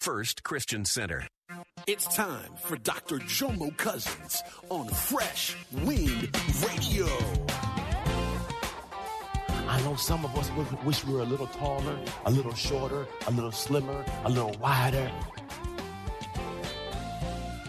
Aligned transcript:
First 0.00 0.44
Christian 0.44 0.86
Center. 0.86 1.26
It's 1.86 2.06
time 2.16 2.54
for 2.62 2.76
Dr. 2.76 3.18
Jomo 3.18 3.76
Cousins 3.76 4.42
on 4.70 4.88
Fresh 4.88 5.54
Wind 5.84 6.34
Radio. 6.66 7.06
I 9.68 9.78
know 9.84 9.96
some 9.96 10.24
of 10.24 10.34
us 10.38 10.50
wish 10.86 11.04
we 11.04 11.12
were 11.12 11.20
a 11.20 11.26
little 11.26 11.48
taller, 11.48 11.98
a 12.24 12.30
little 12.30 12.54
shorter, 12.54 13.06
a 13.26 13.30
little 13.30 13.52
slimmer, 13.52 14.02
a 14.24 14.30
little 14.30 14.56
wider. 14.58 15.12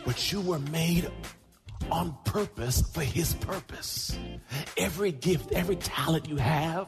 But 0.05 0.31
you 0.31 0.39
were 0.39 0.59
made 0.59 1.11
on 1.91 2.15
purpose 2.23 2.81
for 2.93 3.01
His 3.01 3.33
purpose. 3.33 4.17
Every 4.77 5.11
gift, 5.11 5.51
every 5.51 5.75
talent 5.75 6.29
you 6.29 6.37
have 6.37 6.87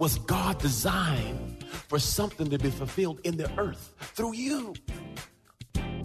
was 0.00 0.18
God 0.20 0.58
designed 0.58 1.62
for 1.88 1.98
something 1.98 2.48
to 2.48 2.58
be 2.58 2.70
fulfilled 2.70 3.20
in 3.22 3.36
the 3.36 3.50
earth 3.60 3.92
through 4.00 4.34
you. 4.34 4.74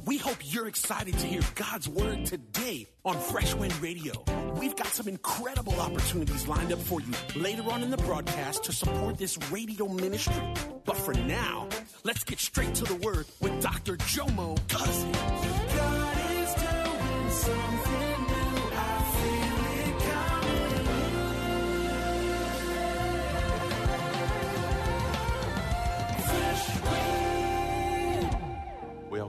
We 0.06 0.18
hope 0.18 0.36
you're 0.44 0.68
excited 0.68 1.18
to 1.18 1.26
hear 1.26 1.42
God's 1.56 1.88
word 1.88 2.26
today 2.26 2.88
on 3.06 3.18
Fresh 3.18 3.56
Wind 3.56 3.74
Radio. 3.82 4.14
We've 4.60 4.76
got 4.76 4.88
some 4.88 5.08
incredible 5.08 5.80
opportunities 5.80 6.46
lined 6.46 6.74
up 6.74 6.80
for 6.80 7.00
you 7.02 7.14
later 7.38 7.64
on 7.72 7.84
in 7.84 7.90
the 7.90 7.98
broadcast 7.98 8.66
to 8.66 8.74
support 8.74 9.18
this 9.18 9.38
radio 9.50 9.88
ministry. 9.88 10.44
But 10.84 10.98
for 10.98 11.14
now, 11.14 11.70
let's 12.04 12.26
get 12.26 12.40
straight 12.40 12.76
to 12.76 12.84
the 12.84 12.96
word 12.96 13.26
with 13.40 13.62
Dr. 13.62 13.96
Jomo 13.96 14.60
Cousins. 14.68 15.95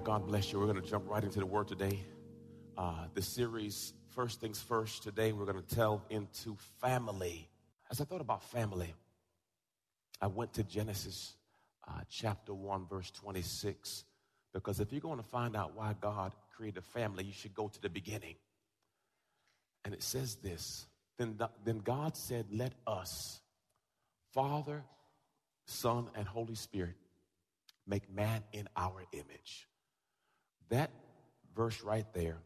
God 0.06 0.28
bless 0.28 0.52
you. 0.52 0.60
We're 0.60 0.66
going 0.66 0.80
to 0.80 0.88
jump 0.88 1.08
right 1.08 1.24
into 1.24 1.40
the 1.40 1.46
word 1.46 1.66
today. 1.66 1.98
Uh, 2.78 3.06
the 3.14 3.22
series, 3.22 3.92
First 4.10 4.40
Things 4.40 4.62
First, 4.62 5.02
today 5.02 5.32
we're 5.32 5.46
going 5.46 5.60
to 5.60 5.74
tell 5.74 6.04
into 6.10 6.56
family. 6.80 7.48
As 7.90 8.00
I 8.00 8.04
thought 8.04 8.20
about 8.20 8.44
family, 8.44 8.94
I 10.22 10.28
went 10.28 10.52
to 10.52 10.62
Genesis 10.62 11.34
uh, 11.88 12.02
chapter 12.08 12.54
1, 12.54 12.86
verse 12.86 13.10
26, 13.10 14.04
because 14.54 14.78
if 14.78 14.92
you're 14.92 15.00
going 15.00 15.18
to 15.18 15.24
find 15.24 15.56
out 15.56 15.74
why 15.74 15.92
God 16.00 16.36
created 16.56 16.78
a 16.78 16.82
family, 16.82 17.24
you 17.24 17.32
should 17.32 17.54
go 17.54 17.66
to 17.66 17.82
the 17.82 17.90
beginning. 17.90 18.36
And 19.84 19.92
it 19.92 20.04
says 20.04 20.36
this 20.36 20.86
Then, 21.18 21.36
then 21.64 21.78
God 21.78 22.16
said, 22.16 22.46
Let 22.52 22.74
us, 22.86 23.40
Father, 24.32 24.84
Son, 25.64 26.10
and 26.14 26.28
Holy 26.28 26.54
Spirit, 26.54 26.94
make 27.88 28.08
man 28.08 28.44
in 28.52 28.68
our 28.76 29.02
image. 29.12 29.66
That 30.68 30.90
verse 31.54 31.82
right 31.82 32.06
there 32.12 32.38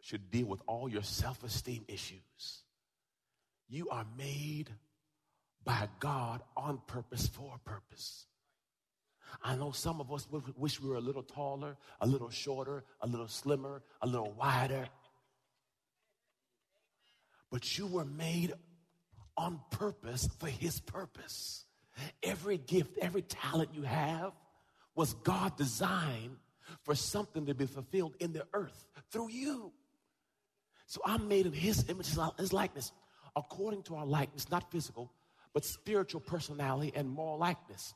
should 0.00 0.30
deal 0.30 0.46
with 0.46 0.60
all 0.66 0.88
your 0.88 1.02
self 1.02 1.42
esteem 1.44 1.84
issues. 1.88 2.62
You 3.68 3.88
are 3.90 4.04
made 4.18 4.70
by 5.64 5.88
God 5.98 6.42
on 6.56 6.80
purpose 6.86 7.26
for 7.26 7.54
a 7.54 7.68
purpose. 7.68 8.26
I 9.42 9.56
know 9.56 9.72
some 9.72 10.00
of 10.00 10.12
us 10.12 10.28
wish 10.56 10.80
we 10.80 10.88
were 10.88 10.96
a 10.96 11.00
little 11.00 11.22
taller, 11.22 11.76
a 12.00 12.06
little 12.06 12.30
shorter, 12.30 12.84
a 13.00 13.06
little 13.06 13.28
slimmer, 13.28 13.82
a 14.02 14.06
little 14.06 14.32
wider. 14.38 14.88
But 17.50 17.78
you 17.78 17.86
were 17.86 18.04
made 18.04 18.52
on 19.36 19.60
purpose 19.70 20.28
for 20.38 20.46
His 20.46 20.80
purpose. 20.80 21.64
Every 22.22 22.58
gift, 22.58 22.98
every 23.00 23.22
talent 23.22 23.70
you 23.74 23.82
have 23.82 24.32
was 24.94 25.14
God 25.14 25.56
designed 25.56 26.36
for 26.82 26.94
something 26.94 27.46
to 27.46 27.54
be 27.54 27.66
fulfilled 27.66 28.14
in 28.20 28.32
the 28.32 28.46
earth 28.52 28.86
through 29.10 29.30
you. 29.30 29.72
So 30.86 31.00
I'm 31.04 31.28
made 31.28 31.46
in 31.46 31.52
His 31.52 31.88
image, 31.88 32.14
His 32.38 32.52
likeness, 32.52 32.92
according 33.36 33.82
to 33.84 33.96
our 33.96 34.06
likeness, 34.06 34.50
not 34.50 34.70
physical, 34.70 35.12
but 35.52 35.64
spiritual 35.64 36.20
personality 36.20 36.92
and 36.94 37.08
moral 37.08 37.38
likeness. 37.38 37.94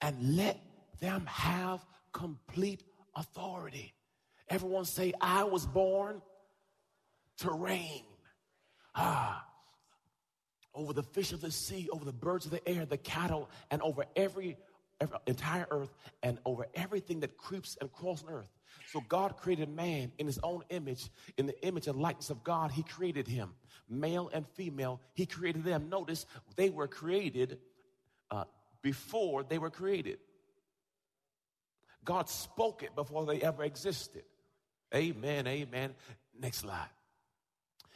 And 0.00 0.36
let 0.36 0.58
them 1.00 1.26
have 1.26 1.84
complete 2.12 2.82
authority. 3.14 3.92
Everyone 4.48 4.84
say, 4.84 5.12
I 5.20 5.44
was 5.44 5.66
born 5.66 6.22
to 7.38 7.50
reign. 7.50 8.04
Ah, 8.94 9.44
over 10.74 10.92
the 10.92 11.02
fish 11.02 11.32
of 11.32 11.40
the 11.40 11.50
sea, 11.50 11.88
over 11.92 12.04
the 12.04 12.12
birds 12.12 12.46
of 12.46 12.50
the 12.50 12.68
air, 12.68 12.84
the 12.84 12.96
cattle, 12.96 13.48
and 13.70 13.80
over 13.82 14.04
every, 14.16 14.24
every, 14.44 14.56
entire 15.26 15.66
earth, 15.70 15.94
and 16.22 16.38
over 16.44 16.66
everything 16.74 17.20
that 17.20 17.36
creeps 17.36 17.76
and 17.80 17.92
crawls 17.92 18.24
on 18.24 18.32
earth. 18.32 18.50
So 18.86 19.00
God 19.08 19.36
created 19.36 19.68
man 19.68 20.12
in 20.18 20.26
his 20.26 20.38
own 20.42 20.62
image, 20.70 21.10
in 21.36 21.46
the 21.46 21.66
image 21.66 21.86
and 21.88 21.98
likeness 21.98 22.30
of 22.30 22.44
God, 22.44 22.70
he 22.70 22.82
created 22.82 23.26
him. 23.26 23.50
Male 23.88 24.30
and 24.32 24.46
female, 24.54 25.00
he 25.14 25.26
created 25.26 25.64
them. 25.64 25.88
Notice 25.88 26.26
they 26.56 26.70
were 26.70 26.88
created 26.88 27.58
uh, 28.30 28.44
before 28.82 29.42
they 29.42 29.58
were 29.58 29.70
created. 29.70 30.18
God 32.04 32.28
spoke 32.28 32.82
it 32.82 32.94
before 32.94 33.24
they 33.26 33.40
ever 33.40 33.64
existed. 33.64 34.22
Amen, 34.94 35.46
amen. 35.46 35.94
Next 36.38 36.58
slide. 36.58 36.88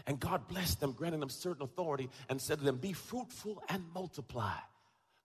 And 0.07 0.19
God 0.19 0.49
blessed 0.49 0.81
them, 0.81 0.93
granting 0.93 1.21
them 1.21 1.29
certain 1.29 1.63
authority, 1.63 2.09
and 2.29 2.41
said 2.41 2.59
to 2.59 2.65
them, 2.65 2.77
Be 2.77 2.93
fruitful 2.93 3.63
and 3.69 3.85
multiply, 3.93 4.57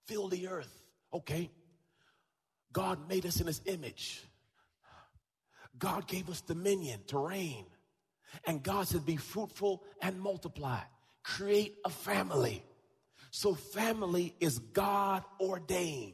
fill 0.06 0.28
the 0.28 0.48
earth. 0.48 0.84
Okay. 1.14 1.50
God 2.74 3.08
made 3.08 3.26
us 3.26 3.40
in 3.40 3.48
his 3.48 3.62
image. 3.66 4.24
God 5.78 6.08
gave 6.08 6.30
us 6.30 6.42
dominion 6.42 7.00
to 7.08 7.18
reign. 7.18 7.66
And 8.46 8.62
God 8.64 8.88
said, 8.88 9.06
Be 9.06 9.16
fruitful 9.16 9.84
and 10.02 10.20
multiply, 10.20 10.80
create 11.24 11.76
a 11.86 11.90
family. 11.90 12.64
So, 13.32 13.54
family 13.54 14.36
is 14.40 14.60
God 14.60 15.24
ordained. 15.40 16.14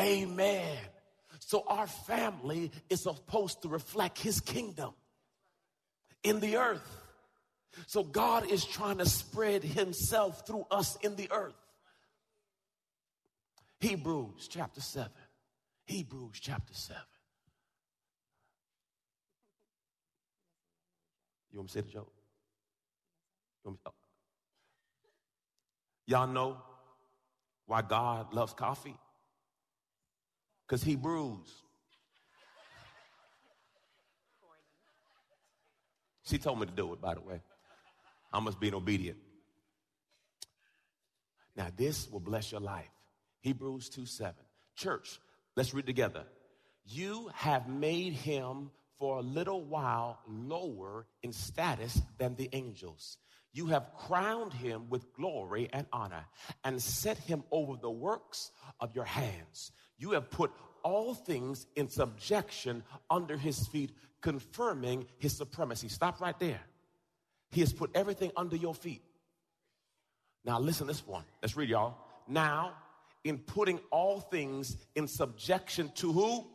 Amen. 0.00 0.78
So, 1.40 1.64
our 1.66 1.86
family 1.86 2.70
is 2.88 3.02
supposed 3.02 3.62
to 3.62 3.68
reflect 3.68 4.18
his 4.18 4.40
kingdom 4.40 4.92
in 6.22 6.40
the 6.40 6.56
earth. 6.56 6.98
So 7.86 8.02
God 8.02 8.50
is 8.50 8.64
trying 8.64 8.98
to 8.98 9.06
spread 9.06 9.62
himself 9.62 10.46
through 10.46 10.66
us 10.70 10.96
in 11.02 11.16
the 11.16 11.30
earth. 11.30 11.54
Hebrews 13.80 14.48
chapter 14.48 14.80
7. 14.80 15.10
Hebrews 15.86 16.38
chapter 16.40 16.74
7. 16.74 17.00
You 21.50 21.58
want 21.58 21.74
me 21.74 21.80
to 21.80 21.86
say 21.86 21.92
the 21.92 21.92
joke? 21.92 22.12
Me, 23.64 23.72
oh. 23.86 23.90
Y'all 26.06 26.26
know 26.26 26.56
why 27.66 27.82
God 27.82 28.32
loves 28.32 28.52
coffee? 28.52 28.96
Because 30.66 30.82
he 30.82 30.96
brews. 30.96 31.62
She 36.24 36.36
told 36.38 36.60
me 36.60 36.66
to 36.66 36.72
do 36.72 36.92
it, 36.92 37.00
by 37.00 37.14
the 37.14 37.20
way. 37.20 37.40
I 38.32 38.40
must 38.40 38.60
be 38.60 38.72
obedient. 38.72 39.18
Now, 41.56 41.68
this 41.74 42.10
will 42.10 42.20
bless 42.20 42.52
your 42.52 42.60
life. 42.60 42.90
Hebrews 43.40 43.88
2 43.88 44.06
7. 44.06 44.34
Church, 44.76 45.20
let's 45.56 45.74
read 45.74 45.86
together. 45.86 46.24
You 46.84 47.30
have 47.34 47.68
made 47.68 48.14
him 48.14 48.70
for 48.98 49.18
a 49.18 49.22
little 49.22 49.62
while 49.62 50.18
lower 50.26 51.06
in 51.22 51.32
status 51.32 52.00
than 52.18 52.34
the 52.34 52.48
angels. 52.52 53.18
You 53.52 53.66
have 53.66 53.90
crowned 53.96 54.52
him 54.52 54.88
with 54.88 55.12
glory 55.14 55.68
and 55.72 55.86
honor 55.92 56.24
and 56.64 56.82
set 56.82 57.18
him 57.18 57.44
over 57.50 57.76
the 57.76 57.90
works 57.90 58.50
of 58.80 58.94
your 58.94 59.04
hands. 59.04 59.72
You 59.98 60.12
have 60.12 60.30
put 60.30 60.52
all 60.82 61.14
things 61.14 61.66
in 61.74 61.88
subjection 61.88 62.82
under 63.10 63.36
his 63.36 63.66
feet, 63.68 63.92
confirming 64.20 65.06
his 65.18 65.36
supremacy. 65.36 65.88
Stop 65.88 66.20
right 66.20 66.38
there. 66.38 66.60
He 67.50 67.60
has 67.60 67.72
put 67.72 67.90
everything 67.94 68.30
under 68.36 68.56
your 68.56 68.74
feet. 68.74 69.02
Now, 70.44 70.60
listen 70.60 70.86
this 70.86 71.06
one. 71.06 71.24
Let's 71.42 71.56
read, 71.56 71.68
y'all. 71.68 71.96
Now, 72.26 72.74
in 73.28 73.38
putting 73.38 73.80
all 73.90 74.20
things 74.20 74.76
in 74.94 75.06
subjection 75.06 75.90
to 75.96 76.12
who? 76.12 76.46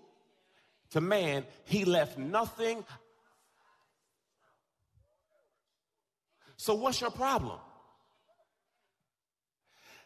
to 0.94 1.02
man, 1.02 1.44
he 1.66 1.86
left 1.86 2.20
nothing. 2.20 2.86
So, 6.56 6.76
what's 6.76 7.02
your 7.02 7.10
problem? 7.10 7.58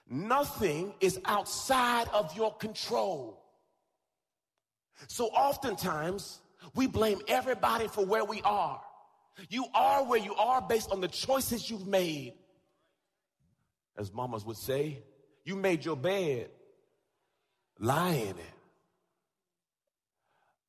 Nothing 0.10 0.94
is 1.02 1.20
outside 1.26 2.08
of 2.14 2.36
your 2.38 2.56
control. 2.56 3.44
So, 5.08 5.26
oftentimes, 5.26 6.40
we 6.74 6.88
blame 6.88 7.20
everybody 7.28 7.90
for 7.90 8.06
where 8.06 8.24
we 8.24 8.42
are. 8.44 8.82
You 9.50 9.66
are 9.76 10.06
where 10.06 10.20
you 10.20 10.36
are 10.36 10.62
based 10.62 10.90
on 10.90 11.02
the 11.02 11.10
choices 11.10 11.70
you've 11.70 11.86
made. 11.86 12.34
As 13.98 14.14
mamas 14.14 14.46
would 14.46 14.56
say, 14.56 15.04
you 15.44 15.58
made 15.58 15.84
your 15.84 15.98
bed, 15.98 16.50
lie 17.80 18.14
in 18.14 18.30
it. 18.30 18.54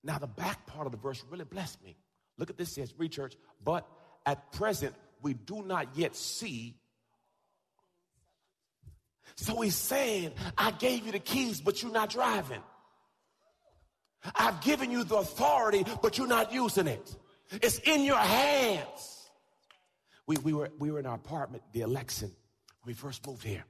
Now, 0.04 0.18
the 0.18 0.26
back 0.26 0.66
part 0.66 0.86
of 0.86 0.92
the 0.92 0.98
verse 0.98 1.22
really 1.30 1.44
blessed 1.44 1.82
me. 1.84 1.96
Look 2.38 2.50
at 2.50 2.56
this 2.56 2.74
says, 2.74 2.94
read 2.96 3.12
church, 3.12 3.36
but 3.62 3.86
at 4.24 4.52
present 4.52 4.94
we 5.22 5.34
do 5.34 5.62
not 5.62 5.96
yet 5.96 6.14
see. 6.14 6.76
So 9.36 9.60
he's 9.60 9.74
saying, 9.74 10.32
I 10.56 10.70
gave 10.70 11.04
you 11.06 11.12
the 11.12 11.18
keys, 11.18 11.60
but 11.60 11.82
you're 11.82 11.92
not 11.92 12.10
driving. 12.10 12.62
I've 14.34 14.60
given 14.62 14.90
you 14.90 15.04
the 15.04 15.16
authority, 15.16 15.84
but 16.02 16.18
you're 16.18 16.26
not 16.26 16.52
using 16.52 16.86
it. 16.86 17.16
It's 17.50 17.78
in 17.78 18.02
your 18.02 18.16
hands. 18.16 19.30
We, 20.26 20.36
we, 20.38 20.52
were, 20.52 20.70
we 20.78 20.90
were 20.90 20.98
in 20.98 21.06
our 21.06 21.14
apartment, 21.14 21.62
the 21.72 21.80
election, 21.80 22.32
we 22.84 22.92
first 22.92 23.26
moved 23.26 23.42
here, 23.42 23.64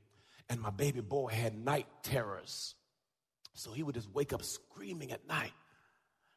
and 0.48 0.60
my 0.60 0.70
baby 0.70 1.00
boy 1.00 1.28
had 1.28 1.56
night 1.56 1.86
terrors. 2.02 2.74
So 3.58 3.72
he 3.72 3.82
would 3.82 3.96
just 3.96 4.08
wake 4.14 4.32
up 4.32 4.42
screaming 4.42 5.10
at 5.10 5.26
night. 5.26 5.52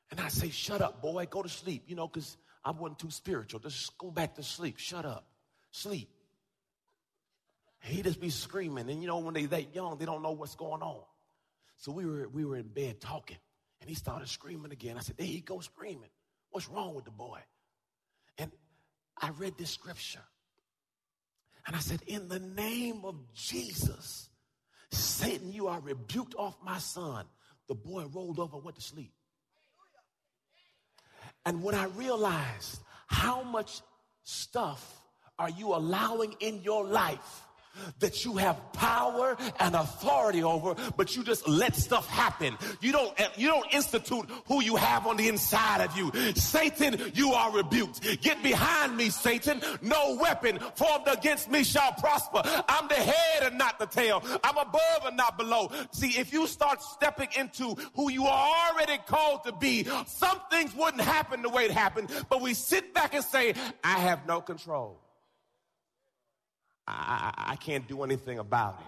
And 0.10 0.20
I'd 0.20 0.32
say, 0.32 0.50
Shut 0.50 0.82
up, 0.82 1.02
boy, 1.02 1.28
go 1.30 1.44
to 1.44 1.50
sleep, 1.50 1.84
you 1.88 1.96
know, 1.96 2.08
because 2.08 2.36
I 2.66 2.72
wasn't 2.72 3.00
too 3.00 3.12
spiritual. 3.12 3.60
Just 3.60 3.98
go 3.98 4.10
back 4.10 4.36
to 4.36 4.44
sleep. 4.44 4.78
Shut 4.80 5.06
up. 5.06 5.26
Sleep. 5.70 6.10
He 7.84 8.02
just 8.02 8.20
be 8.20 8.30
screaming. 8.30 8.90
And 8.90 9.02
you 9.02 9.08
know, 9.08 9.20
when 9.20 9.34
they 9.34 9.46
that 9.46 9.74
young, 9.74 9.98
they 9.98 10.06
don't 10.06 10.24
know 10.24 10.32
what's 10.32 10.56
going 10.56 10.82
on. 10.82 11.04
So 11.78 11.92
we 11.92 12.06
were 12.06 12.28
we 12.28 12.44
were 12.44 12.58
in 12.58 12.68
bed 12.68 13.00
talking, 13.00 13.38
and 13.80 13.90
he 13.90 13.96
started 13.96 14.28
screaming 14.28 14.72
again. 14.72 14.98
I 14.98 15.02
said, 15.02 15.18
There 15.18 15.26
he 15.26 15.42
goes 15.42 15.66
screaming. 15.66 16.10
What's 16.50 16.70
wrong 16.70 16.96
with 16.96 17.06
the 17.06 17.12
boy? 17.12 17.40
And 18.38 18.52
I 19.20 19.30
read 19.30 19.58
this 19.58 19.70
scripture. 19.70 20.24
And 21.68 21.76
I 21.76 21.80
said, 21.80 22.02
In 22.08 22.28
the 22.28 22.40
name 22.40 23.02
of 23.04 23.16
Jesus, 23.34 24.30
Satan, 24.92 25.52
you 25.52 25.68
are 25.68 25.80
rebuked 25.80 26.36
off 26.38 26.58
my 26.64 26.78
son. 26.78 27.26
The 27.68 27.76
boy 27.76 28.06
rolled 28.14 28.40
over 28.40 28.58
and 28.58 28.66
went 28.66 28.76
to 28.76 28.82
sleep. 28.82 29.14
And 31.46 31.64
when 31.64 31.76
I 31.76 31.86
realized 31.86 32.82
how 33.08 33.44
much 33.44 33.82
stuff 34.24 35.02
are 35.40 35.50
you 35.50 35.74
allowing 35.74 36.36
in 36.40 36.62
your 36.62 36.86
life 36.86 37.44
that 38.00 38.26
you 38.26 38.38
have 38.38 38.74
power 38.74 39.38
and 39.60 39.76
authority 39.76 40.44
over, 40.44 40.76
but 40.98 41.16
you 41.16 41.24
just 41.24 41.48
let 41.48 41.76
stuff 41.76 42.08
happen. 42.08 42.58
You 42.82 42.92
don't, 42.92 43.20
eh, 43.20 43.28
you 43.38 43.48
don't 43.48 43.72
institute 43.74 44.30
who 44.48 44.62
you 44.62 44.76
have 44.76 45.08
on 45.08 45.18
the 45.18 45.28
inside 45.28 45.82
of 45.82 45.98
you. 45.98 46.12
Satan, 46.36 47.12
you 47.14 47.32
are 47.34 47.52
rebuked. 47.52 48.22
Get 48.22 48.42
behind 48.44 48.98
me, 48.98 49.10
Satan. 49.10 49.62
No 49.82 50.18
weapon 50.20 50.60
formed 50.76 51.08
against 51.08 51.50
me 51.50 51.64
shall 51.64 51.92
prosper. 51.94 52.42
I'm 52.68 52.88
the 52.88 52.96
head 52.96 53.44
and 53.44 53.58
not 53.58 53.80
the 53.80 53.86
tail. 53.88 54.24
I'm 54.44 54.58
above 54.58 55.06
and 55.06 55.18
not 55.18 55.38
below. 55.38 55.72
See, 55.92 56.20
if 56.20 56.34
you 56.34 56.48
start 56.48 56.82
stepping 56.82 57.30
into 57.38 57.76
who 57.96 58.12
you 58.12 58.26
are 58.26 58.72
already 58.72 58.98
called 59.08 59.44
to 59.46 59.52
be, 59.54 59.88
some 60.06 60.40
things 60.50 60.76
wouldn't 60.76 61.02
happen 61.02 61.42
the 61.42 61.50
way 61.50 61.66
it 61.66 61.72
happened, 61.72 62.10
but 62.30 62.42
we 62.42 62.54
sit 62.54 62.94
back 62.94 63.14
and 63.14 63.24
say, 63.24 63.54
I 63.84 64.00
have 64.00 64.28
no 64.28 64.42
control. 64.42 65.00
I, 66.92 67.34
I 67.52 67.56
can't 67.56 67.88
do 67.88 68.04
anything 68.04 68.40
about 68.40 68.80
it. 68.80 68.88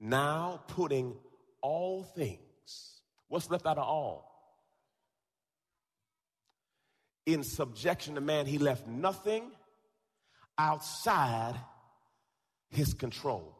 Now 0.00 0.60
putting 0.66 1.14
all 1.60 2.02
things, 2.02 3.00
what's 3.28 3.50
left 3.50 3.66
out 3.66 3.78
of 3.78 3.86
all? 3.86 4.28
In 7.24 7.44
subjection 7.44 8.16
to 8.16 8.20
man, 8.20 8.46
he 8.46 8.58
left 8.58 8.86
nothing 8.88 9.50
outside 10.58 11.54
his 12.70 12.94
control. 12.94 13.56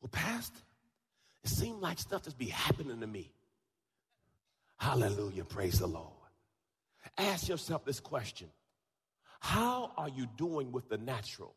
Well, 0.00 0.08
Pastor, 0.10 0.60
it 1.44 1.50
seemed 1.50 1.82
like 1.82 1.98
stuff 1.98 2.22
just 2.24 2.38
be 2.38 2.46
happening 2.46 3.00
to 3.00 3.06
me. 3.06 3.30
Hallelujah. 4.78 5.44
Praise 5.44 5.80
the 5.80 5.86
Lord. 5.86 6.06
Ask 7.18 7.48
yourself 7.48 7.84
this 7.84 8.00
question 8.00 8.48
how 9.38 9.92
are 9.96 10.08
you 10.08 10.26
doing 10.36 10.72
with 10.72 10.88
the 10.88 10.98
natural? 10.98 11.54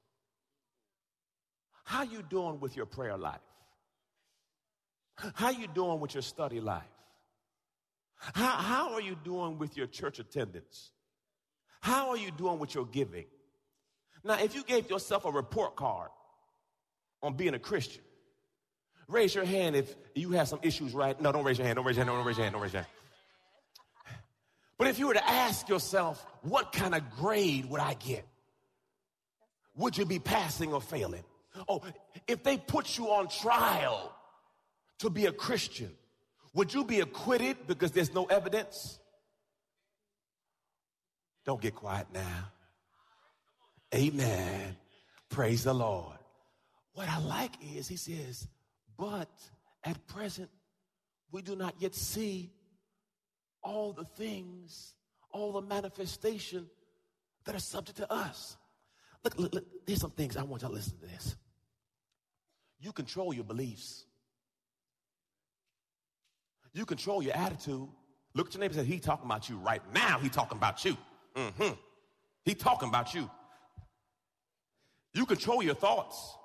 How 1.83 2.00
are 2.00 2.06
you 2.06 2.22
doing 2.22 2.60
with 2.60 2.75
your 2.75 2.86
prayer 2.86 3.18
life? 3.18 3.39
How 5.33 5.48
are 5.48 5.54
you 5.54 5.68
doing 5.68 6.00
with 6.00 6.13
your 6.13 6.22
study 6.22 6.60
life? 6.60 6.83
How, 8.16 8.50
how 8.50 8.94
are 8.94 9.01
you 9.01 9.16
doing 9.24 9.57
with 9.57 9.75
your 9.75 9.88
church 9.88 10.19
attendance? 10.19 10.92
How 11.81 12.10
are 12.10 12.18
you 12.18 12.31
doing 12.31 12.60
with 12.60 12.75
your 12.75 12.86
giving? 12.86 13.25
Now, 14.24 14.39
if 14.39 14.54
you 14.54 14.63
gave 14.63 14.89
yourself 14.89 15.25
a 15.25 15.31
report 15.31 15.75
card 15.75 16.10
on 17.24 17.36
being 17.36 17.56
a 17.56 17.60
Christian, 17.60 18.04
raise 19.07 19.33
your 19.33 19.45
hand 19.45 19.75
if 19.75 19.95
you 20.13 20.31
have 20.31 20.48
some 20.48 20.60
issues 20.62 20.94
right. 20.94 21.19
No, 21.19 21.31
don't 21.31 21.44
raise 21.44 21.57
your 21.57 21.66
hand. 21.66 21.78
Don't 21.78 21.86
raise 21.86 21.98
your 21.98 22.06
hand. 22.06 22.16
Don't 22.16 22.25
raise 22.25 22.38
your 22.38 22.44
hand. 22.44 22.54
Don't 22.54 22.62
raise 22.62 22.74
your 22.74 22.83
hand. 22.83 22.94
But 24.81 24.89
if 24.89 24.98
you 24.98 25.06
were 25.06 25.13
to 25.13 25.30
ask 25.30 25.69
yourself, 25.69 26.25
what 26.42 26.72
kind 26.72 26.95
of 26.95 27.07
grade 27.12 27.69
would 27.69 27.80
I 27.80 27.94
get? 27.94 28.25
Would 29.75 29.95
you 29.95 30.06
be 30.06 30.18
passing 30.18 30.74
or 30.74 30.81
failing? 30.81 31.24
Oh, 31.69 31.83
if 32.28 32.42
they 32.42 32.57
put 32.57 32.98
you 32.98 33.10
on 33.10 33.28
trial 33.28 34.12
to 34.98 35.12
be 35.12 35.28
a 35.28 35.31
Christian, 35.31 35.92
would 36.56 36.74
you 36.74 36.83
be 36.83 37.00
acquitted 37.00 37.68
because 37.68 37.92
there's 37.92 38.12
no 38.12 38.25
evidence? 38.25 39.00
Don't 41.45 41.62
get 41.62 41.75
quiet 41.75 42.07
now. 42.12 42.51
Amen. 43.94 44.78
Praise 45.30 45.63
the 45.63 45.75
Lord. 45.75 46.18
What 46.94 47.07
I 47.07 47.19
like 47.19 47.54
is 47.75 47.88
he 47.88 47.98
says, 47.98 48.48
but 48.98 49.30
at 49.83 50.07
present 50.07 50.50
we 51.31 51.44
do 51.44 51.56
not 51.56 51.75
yet 51.78 51.94
see 51.94 52.50
all 53.63 53.94
the 53.94 54.06
things, 54.06 54.94
all 55.31 55.53
the 55.53 55.61
manifestation 55.61 56.68
that 57.45 57.56
are 57.56 57.59
subject 57.59 57.97
to 57.97 58.11
us. 58.11 58.57
Look, 59.23 59.37
look, 59.39 59.53
look, 59.53 59.65
there's 59.85 60.01
some 60.01 60.11
things 60.11 60.37
I 60.37 60.44
want 60.44 60.61
y'all 60.61 60.71
to 60.71 60.75
listen 60.75 60.97
to 60.99 61.06
this. 61.06 61.35
You 62.80 62.91
control 62.91 63.33
your 63.33 63.44
beliefs. 63.44 64.06
You 66.73 66.85
control 66.85 67.21
your 67.21 67.35
attitude. 67.35 67.87
Look 68.33 68.47
at 68.47 68.53
your 68.53 68.61
neighbor 68.61 68.80
and 68.80 68.87
say, 68.87 68.94
he 68.94 68.99
talking 68.99 69.25
about 69.25 69.49
you 69.49 69.57
right 69.57 69.81
now. 69.94 70.19
He 70.19 70.30
talking 70.30 70.57
about 70.57 70.83
you. 70.85 70.97
Mm-hmm. 71.35 71.73
He 72.45 72.56
talking 72.56 72.89
about 72.89 73.13
you. 73.13 73.30
You 75.13 75.25
control 75.25 75.61
your 75.61 75.75
thoughts. 75.75 76.35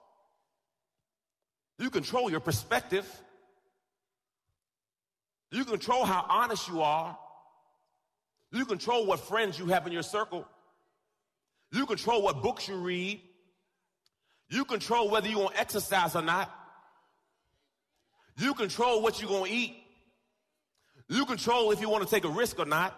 You 1.78 1.90
control 1.90 2.30
your 2.30 2.40
perspective. 2.40 3.06
You 5.50 5.65
control 5.65 6.05
how 6.05 6.25
honest 6.29 6.69
you 6.69 6.83
are. 6.83 7.17
You 8.53 8.65
control 8.65 9.07
what 9.07 9.21
friends 9.21 9.59
you 9.59 9.67
have 9.67 9.87
in 9.87 9.93
your 9.93 10.03
circle. 10.03 10.47
You 11.73 11.87
control 11.87 12.23
what 12.23 12.43
books 12.43 12.69
you 12.69 12.76
read. 12.76 13.21
You 14.49 14.65
control 14.65 15.11
whether 15.11 15.29
you're 15.29 15.38
going 15.38 15.55
to 15.55 15.61
exercise 15.61 16.15
or 16.15 16.23
not. 16.23 16.53
You 18.38 18.55
control 18.55 19.03
what 19.03 19.21
you're 19.21 19.31
going 19.31 19.50
to 19.50 19.57
eat. 19.57 19.76
You 21.09 21.25
control 21.26 21.71
if 21.71 21.81
you 21.81 21.88
want 21.88 22.05
to 22.05 22.11
take 22.11 22.25
a 22.25 22.29
risk 22.29 22.59
or 22.59 22.65
not. 22.65 22.97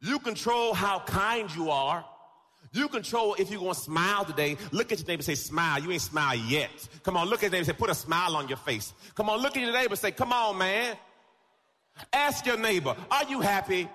You 0.00 0.18
control 0.18 0.74
how 0.74 1.00
kind 1.00 1.54
you 1.54 1.70
are. 1.70 2.04
You 2.72 2.88
control 2.88 3.34
if 3.38 3.50
you're 3.50 3.60
going 3.60 3.74
to 3.74 3.80
smile 3.80 4.24
today. 4.24 4.56
Look 4.70 4.92
at 4.92 4.98
your 4.98 5.06
neighbor 5.06 5.20
and 5.20 5.24
say, 5.24 5.34
smile. 5.34 5.82
You 5.82 5.92
ain't 5.92 6.02
smile 6.02 6.36
yet. 6.36 6.70
Come 7.02 7.16
on, 7.16 7.28
look 7.28 7.38
at 7.38 7.44
your 7.44 7.50
neighbor 7.52 7.58
and 7.58 7.66
say, 7.66 7.72
put 7.72 7.90
a 7.90 7.94
smile 7.94 8.36
on 8.36 8.48
your 8.48 8.58
face. 8.58 8.92
Come 9.14 9.30
on, 9.30 9.40
look 9.40 9.56
at 9.56 9.62
your 9.62 9.72
neighbor 9.72 9.92
and 9.92 9.98
say, 9.98 10.10
come 10.10 10.32
on, 10.32 10.58
man. 10.58 10.96
Ask 12.12 12.46
your 12.46 12.58
neighbor, 12.58 12.94
are 13.10 13.24
you 13.24 13.40
happy? 13.40 13.88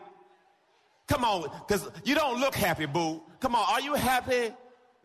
Come 1.07 1.25
on, 1.25 1.43
because 1.67 1.89
you 2.03 2.15
don't 2.15 2.39
look 2.39 2.55
happy, 2.55 2.85
boo. 2.85 3.21
Come 3.39 3.55
on, 3.55 3.65
are 3.69 3.81
you 3.81 3.95
happy? 3.95 4.53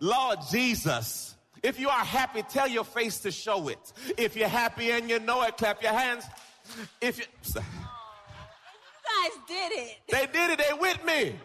Lord 0.00 0.38
Jesus. 0.50 1.34
If 1.62 1.80
you 1.80 1.88
are 1.88 2.04
happy, 2.04 2.42
tell 2.42 2.68
your 2.68 2.84
face 2.84 3.18
to 3.20 3.30
show 3.30 3.68
it. 3.68 3.92
If 4.16 4.36
you're 4.36 4.48
happy 4.48 4.90
and 4.90 5.10
you 5.10 5.18
know 5.18 5.42
it, 5.42 5.56
clap 5.56 5.82
your 5.82 5.92
hands. 5.92 6.24
If 7.00 7.18
you, 7.18 7.24
you 7.54 7.60
guys 7.60 9.32
did 9.48 9.72
it. 9.72 9.96
They 10.08 10.26
did 10.26 10.50
it. 10.50 10.58
They 10.58 10.78
with 10.78 11.04
me. 11.04 11.36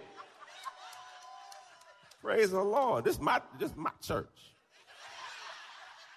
Praise 2.21 2.51
the 2.51 2.61
Lord. 2.61 3.03
This 3.03 3.15
is 3.15 3.21
my 3.21 3.41
this 3.59 3.71
is 3.71 3.77
my 3.77 3.91
church. 4.01 4.27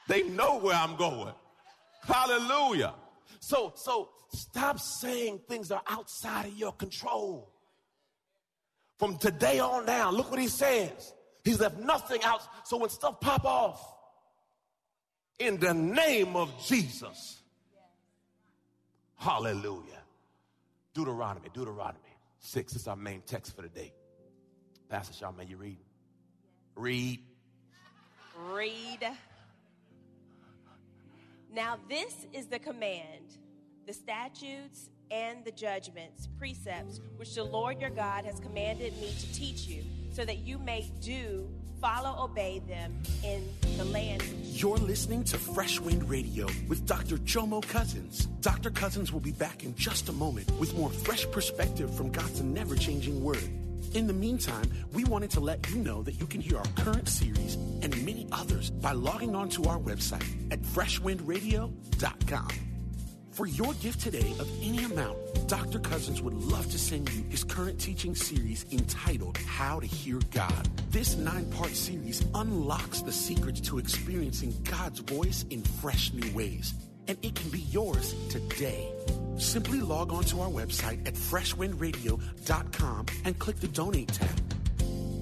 They 0.07 0.23
know 0.23 0.59
where 0.59 0.75
I'm 0.75 0.97
going. 0.97 1.33
Hallelujah. 2.03 2.93
So, 3.41 3.73
so 3.77 4.11
stop 4.33 4.79
saying 4.79 5.41
things 5.49 5.71
are 5.71 5.83
outside 5.87 6.47
of 6.47 6.55
your 6.55 6.73
control. 6.73 7.51
From 8.99 9.19
today 9.19 9.59
on 9.59 9.87
down, 9.87 10.15
look 10.15 10.31
what 10.31 10.41
he 10.41 10.49
says. 10.49 11.13
He's 11.45 11.61
left 11.61 11.79
nothing 11.79 12.23
out. 12.23 12.43
So 12.65 12.77
when 12.77 12.91
stuff 12.91 13.21
pop 13.21 13.45
off, 13.45 13.95
in 15.39 15.59
the 15.59 15.75
name 15.75 16.37
of 16.37 16.51
Jesus. 16.65 17.43
Hallelujah. 19.17 20.03
Deuteronomy, 20.95 21.49
Deuteronomy 21.53 21.99
6 22.39 22.77
is 22.77 22.87
our 22.87 22.97
main 22.97 23.23
text 23.27 23.57
for 23.57 23.63
the 23.63 23.69
day. 23.69 23.93
Pastor 24.89 25.27
may 25.37 25.45
you 25.45 25.57
read? 25.57 25.79
Read. 26.77 27.21
Read. 28.53 29.09
Now, 31.55 31.79
this 31.89 32.27
is 32.33 32.47
the 32.47 32.59
command, 32.59 33.37
the 33.87 33.93
statutes, 33.93 34.91
and 35.13 35.45
the 35.45 35.53
judgments, 35.53 36.29
precepts, 36.37 37.01
which 37.17 37.33
the 37.37 37.45
Lord 37.45 37.81
your 37.81 37.91
God 37.91 38.25
has 38.25 38.41
commanded 38.41 38.93
me 39.01 39.15
to 39.17 39.33
teach 39.33 39.69
you, 39.69 39.85
so 40.13 40.25
that 40.25 40.39
you 40.39 40.59
may 40.59 40.91
do, 41.01 41.49
follow, 41.81 42.25
obey 42.25 42.61
them 42.67 43.01
in 43.23 43.49
the 43.77 43.85
land. 43.85 44.25
You're 44.43 44.79
listening 44.79 45.23
to 45.25 45.39
Fresh 45.39 45.79
Wind 45.79 46.11
Radio 46.11 46.49
with 46.67 46.87
Dr. 46.87 47.19
Jomo 47.19 47.63
Cousins. 47.69 48.27
Dr. 48.41 48.71
Cousins 48.71 49.13
will 49.13 49.21
be 49.21 49.33
back 49.33 49.63
in 49.63 49.77
just 49.77 50.09
a 50.09 50.13
moment 50.13 50.51
with 50.59 50.75
more 50.75 50.91
fresh 50.91 51.25
perspective 51.31 51.95
from 51.95 52.11
God's 52.11 52.43
never 52.43 52.75
changing 52.75 53.23
word. 53.23 53.49
In 53.95 54.09
the 54.09 54.13
meantime, 54.13 54.69
we 54.93 55.05
wanted 55.05 55.31
to 55.31 55.41
let 55.41 55.71
you 55.71 55.77
know 55.77 56.03
that 56.03 56.19
you 56.19 56.27
can 56.27 56.41
hear 56.41 56.59
our 56.59 56.67
current 56.75 57.09
series 57.09 57.55
and 57.55 57.97
many 58.05 58.27
others 58.33 58.71
by 58.71 58.91
logging 58.91 59.37
on 59.37 59.49
to 59.51 59.67
our 59.67 59.79
website 59.79 60.27
at 60.51 60.61
freshwindradio.com. 60.75 62.49
For 63.31 63.47
your 63.47 63.75
gift 63.75 64.01
today 64.01 64.33
of 64.39 64.49
any 64.63 64.85
amount, 64.85 65.19
Dr. 65.49 65.79
Cousins 65.79 66.23
would 66.23 66.35
love 66.35 66.71
to 66.71 66.79
send 66.79 67.13
you 67.13 67.25
his 67.29 67.43
current 67.43 67.81
teaching 67.81 68.15
series 68.15 68.65
entitled 68.73 69.39
How 69.39 69.81
to 69.81 69.87
Hear 69.87 70.21
God. 70.31 70.69
This 70.91 71.17
nine 71.17 71.51
part 71.51 71.71
series 71.71 72.25
unlocks 72.35 73.03
the 73.03 73.13
secrets 73.13 73.61
to 73.63 73.79
experiencing 73.79 74.55
God's 74.65 75.01
voice 75.01 75.45
in 75.51 75.63
fresh 75.63 76.13
new 76.13 76.33
ways, 76.33 76.75
and 77.09 77.19
it 77.23 77.35
can 77.35 77.51
be 77.51 77.61
yours 77.61 78.15
today. 78.29 78.89
Simply 79.37 79.81
log 79.81 80.13
on 80.13 80.25
to 80.25 80.41
our 80.41 80.51
website 80.51 81.07
at 81.07 81.15
freshwindradio.com 81.15 83.07
and 83.25 83.39
click 83.39 83.57
the 83.57 83.69
donate 83.69 84.09
tab. 84.09 84.54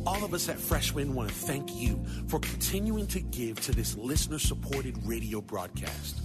All 0.05 0.25
of 0.25 0.35
us 0.35 0.49
at 0.49 0.59
Freshwind 0.59 1.11
want 1.11 1.29
to 1.29 1.35
thank 1.35 1.77
you 1.77 2.05
for 2.27 2.41
continuing 2.41 3.07
to 3.09 3.21
give 3.21 3.61
to 3.61 3.71
this 3.71 3.97
listener 3.97 4.41
supported 4.41 4.99
radio 5.07 5.41
broadcast. 5.41 6.21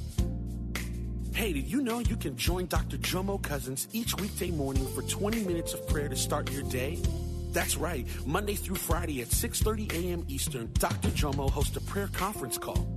Hey, 1.33 1.53
did 1.53 1.67
you 1.67 1.81
know 1.81 1.99
you 1.99 2.15
can 2.15 2.35
join 2.35 2.65
Dr. 2.65 2.97
Jomo 2.97 3.39
Cousins 3.39 3.87
each 3.93 4.19
weekday 4.19 4.49
morning 4.49 4.87
for 4.95 5.03
20 5.03 5.43
minutes 5.43 5.75
of 5.75 5.87
prayer 5.87 6.09
to 6.09 6.15
start 6.15 6.51
your 6.51 6.63
day? 6.63 6.97
That's 7.51 7.77
right. 7.77 8.07
Monday 8.25 8.55
through 8.55 8.77
Friday 8.77 9.21
at 9.21 9.27
6:30 9.27 9.93
a.m. 9.93 10.25
Eastern, 10.27 10.71
Dr. 10.73 11.09
Jomo 11.09 11.47
hosts 11.47 11.77
a 11.77 11.81
prayer 11.81 12.07
conference 12.07 12.57
call. 12.57 12.87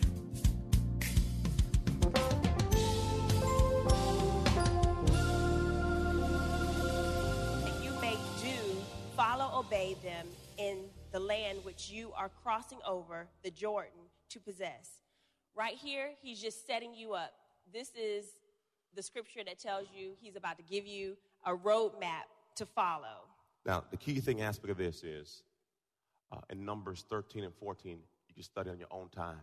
Follow, 9.41 9.59
obey 9.59 9.95
them 10.03 10.27
in 10.57 10.77
the 11.11 11.19
land 11.19 11.59
which 11.63 11.89
you 11.89 12.11
are 12.15 12.29
crossing 12.43 12.77
over 12.87 13.27
the 13.43 13.51
Jordan 13.51 13.91
to 14.29 14.39
possess. 14.39 15.01
Right 15.55 15.75
here, 15.75 16.11
he's 16.21 16.41
just 16.41 16.65
setting 16.67 16.93
you 16.93 17.13
up. 17.13 17.31
This 17.73 17.91
is 17.95 18.25
the 18.95 19.01
scripture 19.01 19.41
that 19.45 19.59
tells 19.59 19.87
you 19.95 20.13
he's 20.19 20.35
about 20.35 20.57
to 20.57 20.63
give 20.63 20.85
you 20.85 21.17
a 21.45 21.55
roadmap 21.55 22.27
to 22.55 22.65
follow. 22.65 23.25
Now, 23.65 23.83
the 23.89 23.97
key 23.97 24.19
thing 24.19 24.41
aspect 24.41 24.71
of 24.71 24.77
this 24.77 25.03
is 25.03 25.43
uh, 26.31 26.39
in 26.49 26.65
Numbers 26.65 27.05
13 27.09 27.43
and 27.43 27.53
14, 27.53 27.99
you 28.27 28.33
can 28.33 28.43
study 28.43 28.69
on 28.69 28.79
your 28.79 28.87
own 28.91 29.09
time. 29.09 29.41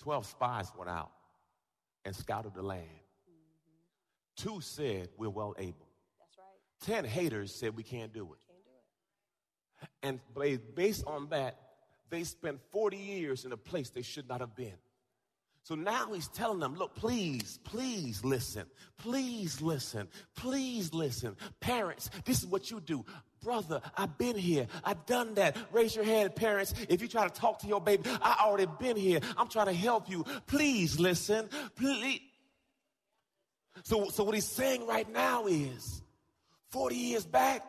12 0.00 0.26
spies 0.26 0.70
went 0.76 0.90
out 0.90 1.10
and 2.04 2.14
scouted 2.14 2.54
the 2.54 2.62
land. 2.62 2.86
Two 4.36 4.60
said, 4.60 5.08
We're 5.16 5.30
well 5.30 5.54
able. 5.58 5.88
That's 6.20 6.38
right. 6.38 7.02
10 7.02 7.04
haters 7.04 7.52
said, 7.52 7.76
We 7.76 7.82
can't 7.82 8.12
do 8.12 8.32
it. 8.32 8.47
And 10.02 10.20
based 10.74 11.04
on 11.06 11.28
that, 11.30 11.56
they 12.10 12.24
spent 12.24 12.60
40 12.70 12.96
years 12.96 13.44
in 13.44 13.52
a 13.52 13.56
place 13.56 13.90
they 13.90 14.02
should 14.02 14.28
not 14.28 14.40
have 14.40 14.54
been. 14.54 14.74
So 15.62 15.74
now 15.74 16.12
he's 16.14 16.28
telling 16.28 16.60
them, 16.60 16.76
look, 16.76 16.94
please, 16.94 17.58
please 17.62 18.24
listen. 18.24 18.64
Please 18.96 19.60
listen. 19.60 20.08
Please 20.34 20.94
listen. 20.94 21.36
Parents, 21.60 22.08
this 22.24 22.38
is 22.38 22.46
what 22.46 22.70
you 22.70 22.80
do. 22.80 23.04
Brother, 23.42 23.82
I've 23.94 24.16
been 24.16 24.36
here. 24.36 24.66
I've 24.82 25.04
done 25.04 25.34
that. 25.34 25.58
Raise 25.70 25.94
your 25.94 26.06
hand, 26.06 26.34
parents. 26.34 26.72
If 26.88 27.02
you 27.02 27.08
try 27.08 27.28
to 27.28 27.34
talk 27.34 27.58
to 27.60 27.66
your 27.66 27.82
baby, 27.82 28.08
I 28.22 28.44
already 28.46 28.66
been 28.80 28.96
here. 28.96 29.20
I'm 29.36 29.48
trying 29.48 29.66
to 29.66 29.74
help 29.74 30.08
you. 30.08 30.24
Please 30.46 30.98
listen. 30.98 31.50
Please. 31.76 32.20
So, 33.84 34.08
so 34.08 34.24
what 34.24 34.34
he's 34.34 34.46
saying 34.46 34.86
right 34.86 35.10
now 35.12 35.46
is 35.46 36.02
40 36.70 36.96
years 36.96 37.26
back, 37.26 37.64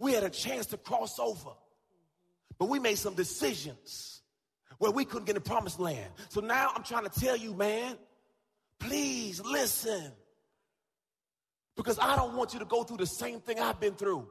we 0.00 0.12
had 0.14 0.24
a 0.24 0.30
chance 0.30 0.66
to 0.66 0.76
cross 0.76 1.20
over. 1.20 1.50
But 2.58 2.68
we 2.68 2.80
made 2.80 2.98
some 2.98 3.14
decisions 3.14 4.22
where 4.78 4.90
we 4.90 5.04
couldn't 5.04 5.26
get 5.26 5.36
in 5.36 5.42
the 5.42 5.48
promised 5.48 5.78
land. 5.78 6.10
So 6.30 6.40
now 6.40 6.72
I'm 6.74 6.82
trying 6.82 7.04
to 7.04 7.20
tell 7.20 7.36
you, 7.36 7.54
man, 7.54 7.96
please 8.80 9.40
listen. 9.44 10.10
Because 11.76 11.98
I 11.98 12.16
don't 12.16 12.34
want 12.34 12.54
you 12.54 12.58
to 12.58 12.64
go 12.64 12.82
through 12.82 12.96
the 12.96 13.06
same 13.06 13.40
thing 13.40 13.60
I've 13.60 13.78
been 13.78 13.94
through. 13.94 14.26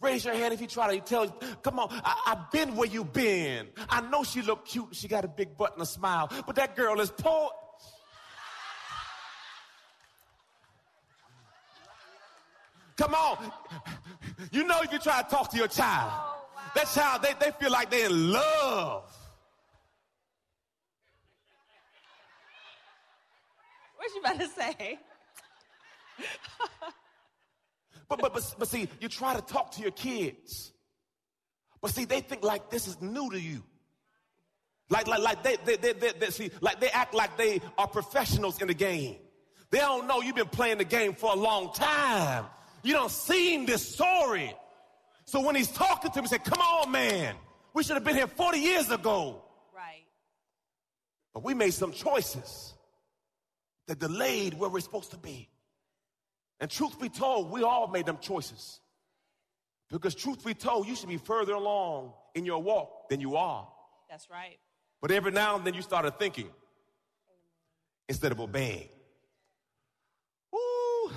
Raise 0.00 0.24
your 0.24 0.34
hand 0.34 0.54
if 0.54 0.62
you 0.62 0.66
try 0.66 0.94
to 0.96 1.00
tell, 1.02 1.28
come 1.62 1.78
on, 1.78 1.88
I, 1.90 2.22
have 2.26 2.50
been 2.50 2.74
where 2.74 2.88
you've 2.88 3.12
been. 3.12 3.68
I 3.90 4.00
know 4.00 4.24
she 4.24 4.40
look 4.40 4.64
cute, 4.66 4.88
she 4.92 5.08
got 5.08 5.26
a 5.26 5.28
big 5.28 5.58
butt 5.58 5.74
and 5.74 5.82
a 5.82 5.86
smile, 5.86 6.30
but 6.46 6.56
that 6.56 6.74
girl 6.74 6.98
is 7.00 7.10
poor. 7.10 7.50
Come 13.00 13.14
on. 13.14 13.50
You 14.52 14.64
know 14.64 14.78
if 14.82 14.92
you 14.92 14.98
try 14.98 15.22
to 15.22 15.28
talk 15.30 15.50
to 15.52 15.56
your 15.56 15.68
child, 15.68 16.12
oh, 16.12 16.44
that 16.74 16.86
child, 16.88 17.22
they, 17.22 17.32
they 17.42 17.50
feel 17.52 17.72
like 17.72 17.90
they're 17.90 18.10
in 18.10 18.30
love. 18.30 19.04
What 23.96 24.10
you 24.14 24.20
about 24.20 24.38
to 24.38 24.48
say? 24.48 24.98
But, 28.08 28.18
but, 28.18 28.34
but, 28.34 28.54
but 28.58 28.66
see, 28.66 28.88
you 29.00 29.08
try 29.08 29.36
to 29.36 29.40
talk 29.40 29.70
to 29.76 29.82
your 29.82 29.92
kids. 29.92 30.72
But 31.80 31.92
see, 31.92 32.06
they 32.06 32.20
think 32.20 32.42
like 32.42 32.68
this 32.68 32.88
is 32.88 33.00
new 33.00 33.30
to 33.30 33.40
you. 33.40 33.62
Like, 34.88 35.06
like, 35.06 35.20
like 35.20 35.44
they, 35.44 35.56
they, 35.64 35.76
they, 35.76 35.92
they, 35.92 36.10
they 36.18 36.30
see, 36.30 36.50
like 36.60 36.80
they 36.80 36.90
act 36.90 37.14
like 37.14 37.38
they 37.38 37.60
are 37.78 37.86
professionals 37.86 38.60
in 38.60 38.66
the 38.66 38.74
game. 38.74 39.14
They 39.70 39.78
don't 39.78 40.08
know 40.08 40.20
you've 40.22 40.34
been 40.34 40.48
playing 40.48 40.78
the 40.78 40.84
game 40.84 41.14
for 41.14 41.32
a 41.32 41.36
long 41.36 41.72
time. 41.72 42.46
You 42.82 42.92
don't 42.92 43.10
seen 43.10 43.66
this 43.66 43.94
story. 43.94 44.54
So 45.24 45.40
when 45.40 45.54
he's 45.54 45.70
talking 45.70 46.10
to 46.10 46.18
him, 46.18 46.24
he 46.24 46.28
said, 46.28 46.44
come 46.44 46.60
on, 46.60 46.90
man. 46.90 47.34
We 47.72 47.82
should 47.82 47.94
have 47.94 48.04
been 48.04 48.16
here 48.16 48.26
40 48.26 48.58
years 48.58 48.90
ago. 48.90 49.42
Right. 49.74 50.04
But 51.32 51.44
we 51.44 51.54
made 51.54 51.72
some 51.72 51.92
choices 51.92 52.74
that 53.86 53.98
delayed 53.98 54.54
where 54.54 54.70
we're 54.70 54.80
supposed 54.80 55.12
to 55.12 55.18
be. 55.18 55.48
And 56.58 56.70
truth 56.70 57.00
be 57.00 57.08
told, 57.08 57.50
we 57.50 57.62
all 57.62 57.88
made 57.88 58.06
them 58.06 58.18
choices. 58.20 58.80
Because 59.90 60.14
truth 60.14 60.44
be 60.44 60.54
told, 60.54 60.86
you 60.86 60.94
should 60.94 61.08
be 61.08 61.16
further 61.16 61.54
along 61.54 62.12
in 62.34 62.44
your 62.44 62.62
walk 62.62 63.08
than 63.08 63.20
you 63.20 63.36
are. 63.36 63.66
That's 64.08 64.28
right. 64.30 64.58
But 65.00 65.10
every 65.10 65.32
now 65.32 65.56
and 65.56 65.64
then 65.64 65.74
you 65.74 65.82
started 65.82 66.18
thinking 66.18 66.48
instead 68.08 68.32
of 68.32 68.40
obeying. 68.40 68.88
Ooh, 70.54 71.10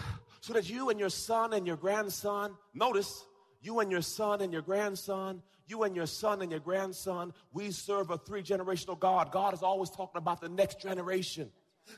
so 0.44 0.52
that 0.52 0.70
you 0.70 0.90
and 0.90 1.00
your 1.00 1.10
son 1.10 1.54
and 1.54 1.66
your 1.66 1.78
grandson, 1.78 2.54
notice, 2.74 3.26
You 3.62 3.80
and 3.80 3.90
your 3.90 4.02
son 4.02 4.42
and 4.42 4.52
your 4.52 4.62
grandson, 4.62 5.42
you 5.68 5.84
and 5.84 5.96
your 5.96 6.06
son 6.06 6.42
and 6.42 6.52
your 6.52 6.60
grandson, 6.60 7.34
we 7.54 7.72
serve 7.72 8.10
a 8.10 8.18
three 8.18 8.44
generational 8.44 9.00
God. 9.00 9.32
God 9.32 9.54
is 9.54 9.64
always 9.64 9.90
talking 9.90 10.18
about 10.18 10.42
the 10.42 10.50
next 10.50 10.82
generation. 10.82 11.50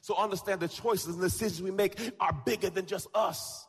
So 0.01 0.15
understand 0.15 0.59
the 0.59 0.67
choices 0.67 1.15
and 1.15 1.23
decisions 1.23 1.63
we 1.63 1.71
make 1.71 1.99
are 2.19 2.39
bigger 2.45 2.69
than 2.69 2.85
just 2.85 3.07
us 3.15 3.65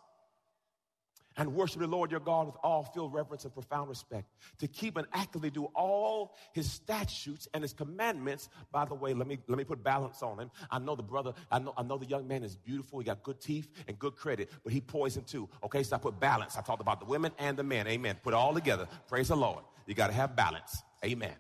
and 1.36 1.54
worship 1.54 1.80
the 1.80 1.86
Lord 1.86 2.10
your 2.10 2.20
God 2.20 2.46
with 2.46 2.56
all 2.62 2.82
filled 2.82 3.12
reverence 3.12 3.44
and 3.44 3.52
profound 3.52 3.88
respect. 3.88 4.26
To 4.58 4.68
keep 4.68 4.96
and 4.96 5.06
actively 5.12 5.50
do 5.50 5.64
all 5.74 6.34
his 6.52 6.70
statutes 6.70 7.48
and 7.54 7.62
his 7.62 7.72
commandments. 7.72 8.48
By 8.72 8.84
the 8.84 8.94
way, 8.94 9.14
let 9.14 9.26
me 9.26 9.38
let 9.48 9.58
me 9.58 9.64
put 9.64 9.82
balance 9.82 10.22
on 10.22 10.38
him. 10.38 10.50
I 10.70 10.78
know 10.78 10.96
the 10.96 11.02
brother, 11.02 11.32
I 11.50 11.58
know, 11.58 11.74
I 11.76 11.82
know 11.82 11.98
the 11.98 12.06
young 12.06 12.26
man 12.26 12.42
is 12.42 12.56
beautiful, 12.56 12.98
he 12.98 13.04
got 13.04 13.22
good 13.22 13.40
teeth 13.40 13.68
and 13.88 13.98
good 13.98 14.16
credit, 14.16 14.50
but 14.64 14.72
he 14.72 14.80
poisoned 14.80 15.26
too. 15.26 15.48
Okay, 15.64 15.82
so 15.82 15.96
I 15.96 15.98
put 15.98 16.18
balance. 16.18 16.56
I 16.56 16.62
talked 16.62 16.80
about 16.80 17.00
the 17.00 17.06
women 17.06 17.32
and 17.38 17.56
the 17.56 17.64
men. 17.64 17.86
Amen. 17.86 18.16
Put 18.22 18.32
it 18.32 18.36
all 18.36 18.54
together. 18.54 18.88
Praise 19.08 19.28
the 19.28 19.36
Lord. 19.36 19.64
You 19.86 19.94
gotta 19.94 20.12
have 20.12 20.34
balance. 20.34 20.82
Amen. 21.04 21.34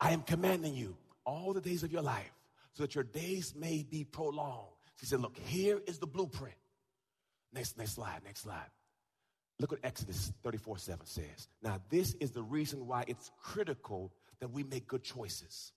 I 0.00 0.10
am 0.10 0.22
commanding 0.22 0.74
you 0.74 0.96
all 1.24 1.52
the 1.52 1.60
days 1.60 1.84
of 1.84 1.92
your 1.92 2.02
life 2.02 2.32
so 2.72 2.82
that 2.82 2.96
your 2.96 3.04
days 3.04 3.54
may 3.54 3.86
be 3.88 4.02
prolonged. 4.02 4.66
He 5.02 5.06
said, 5.06 5.20
Look, 5.20 5.36
here 5.36 5.80
is 5.84 5.98
the 5.98 6.06
blueprint. 6.06 6.54
Next, 7.52 7.76
next 7.76 7.94
slide, 7.94 8.20
next 8.24 8.42
slide. 8.42 8.70
Look 9.58 9.72
what 9.72 9.80
Exodus 9.82 10.32
34 10.44 10.78
7 10.78 11.06
says. 11.06 11.48
Now, 11.60 11.80
this 11.90 12.14
is 12.20 12.30
the 12.30 12.42
reason 12.42 12.86
why 12.86 13.04
it's 13.08 13.32
critical 13.42 14.12
that 14.38 14.52
we 14.52 14.62
make 14.62 14.86
good 14.86 15.02
choices. 15.02 15.72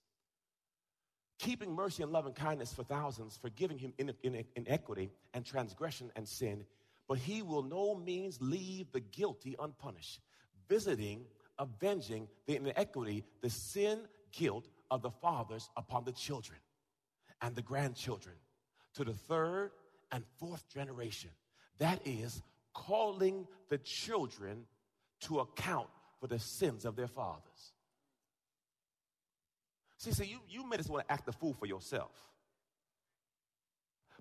Keeping 1.39 1.73
mercy 1.73 2.03
and 2.03 2.11
love 2.11 2.27
and 2.27 2.35
kindness 2.35 2.71
for 2.71 2.83
thousands, 2.83 3.35
forgiving 3.35 3.79
him 3.79 3.93
in, 3.97 4.13
in, 4.21 4.45
inequity 4.55 5.09
and 5.33 5.43
transgression 5.43 6.11
and 6.15 6.27
sin, 6.27 6.63
but 7.07 7.17
he 7.17 7.41
will 7.41 7.63
no 7.63 7.95
means 7.95 8.37
leave 8.39 8.91
the 8.91 8.99
guilty 9.01 9.55
unpunished, 9.59 10.19
visiting, 10.69 11.25
avenging 11.57 12.27
the 12.45 12.55
inequity, 12.55 13.23
the 13.41 13.49
sin, 13.49 14.01
guilt 14.31 14.67
of 14.91 15.01
the 15.01 15.11
fathers 15.11 15.67
upon 15.75 16.05
the 16.05 16.11
children 16.11 16.59
and 17.41 17.55
the 17.55 17.61
grandchildren 17.63 18.35
to 18.95 19.03
the 19.03 19.13
third 19.13 19.71
and 20.11 20.23
fourth 20.39 20.67
generation. 20.73 21.29
That 21.79 22.01
is 22.05 22.41
calling 22.73 23.47
the 23.69 23.77
children 23.79 24.65
to 25.21 25.39
account 25.39 25.87
for 26.19 26.27
the 26.27 26.39
sins 26.39 26.85
of 26.85 26.95
their 26.95 27.07
fathers. 27.07 27.73
See, 29.97 30.11
see, 30.11 30.25
you, 30.25 30.39
you 30.49 30.67
may 30.69 30.77
just 30.77 30.89
want 30.89 31.07
to 31.07 31.13
act 31.13 31.25
the 31.25 31.31
fool 31.31 31.53
for 31.53 31.65
yourself. 31.65 32.11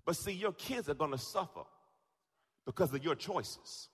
But 0.05 0.17
see, 0.17 0.33
your 0.33 0.53
kids 0.53 0.89
are 0.89 0.95
going 0.95 1.11
to 1.11 1.19
suffer 1.19 1.63
because 2.65 2.93
of 2.95 3.05
your 3.05 3.15
choices. 3.15 3.89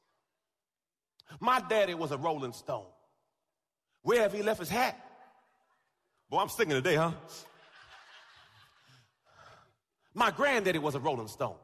My 1.38 1.60
daddy 1.60 1.94
was 1.94 2.10
a 2.10 2.18
rolling 2.18 2.52
stone. 2.52 2.87
Where 4.02 4.22
have 4.22 4.32
he 4.32 4.42
left 4.42 4.60
his 4.60 4.68
hat? 4.68 4.99
Boy, 6.28 6.38
I'm 6.38 6.49
singing 6.49 6.75
today, 6.75 6.96
huh? 6.96 7.12
My 10.14 10.30
granddaddy 10.30 10.78
was 10.78 10.94
a 10.94 11.00
Rolling 11.00 11.28
Stone. 11.28 11.56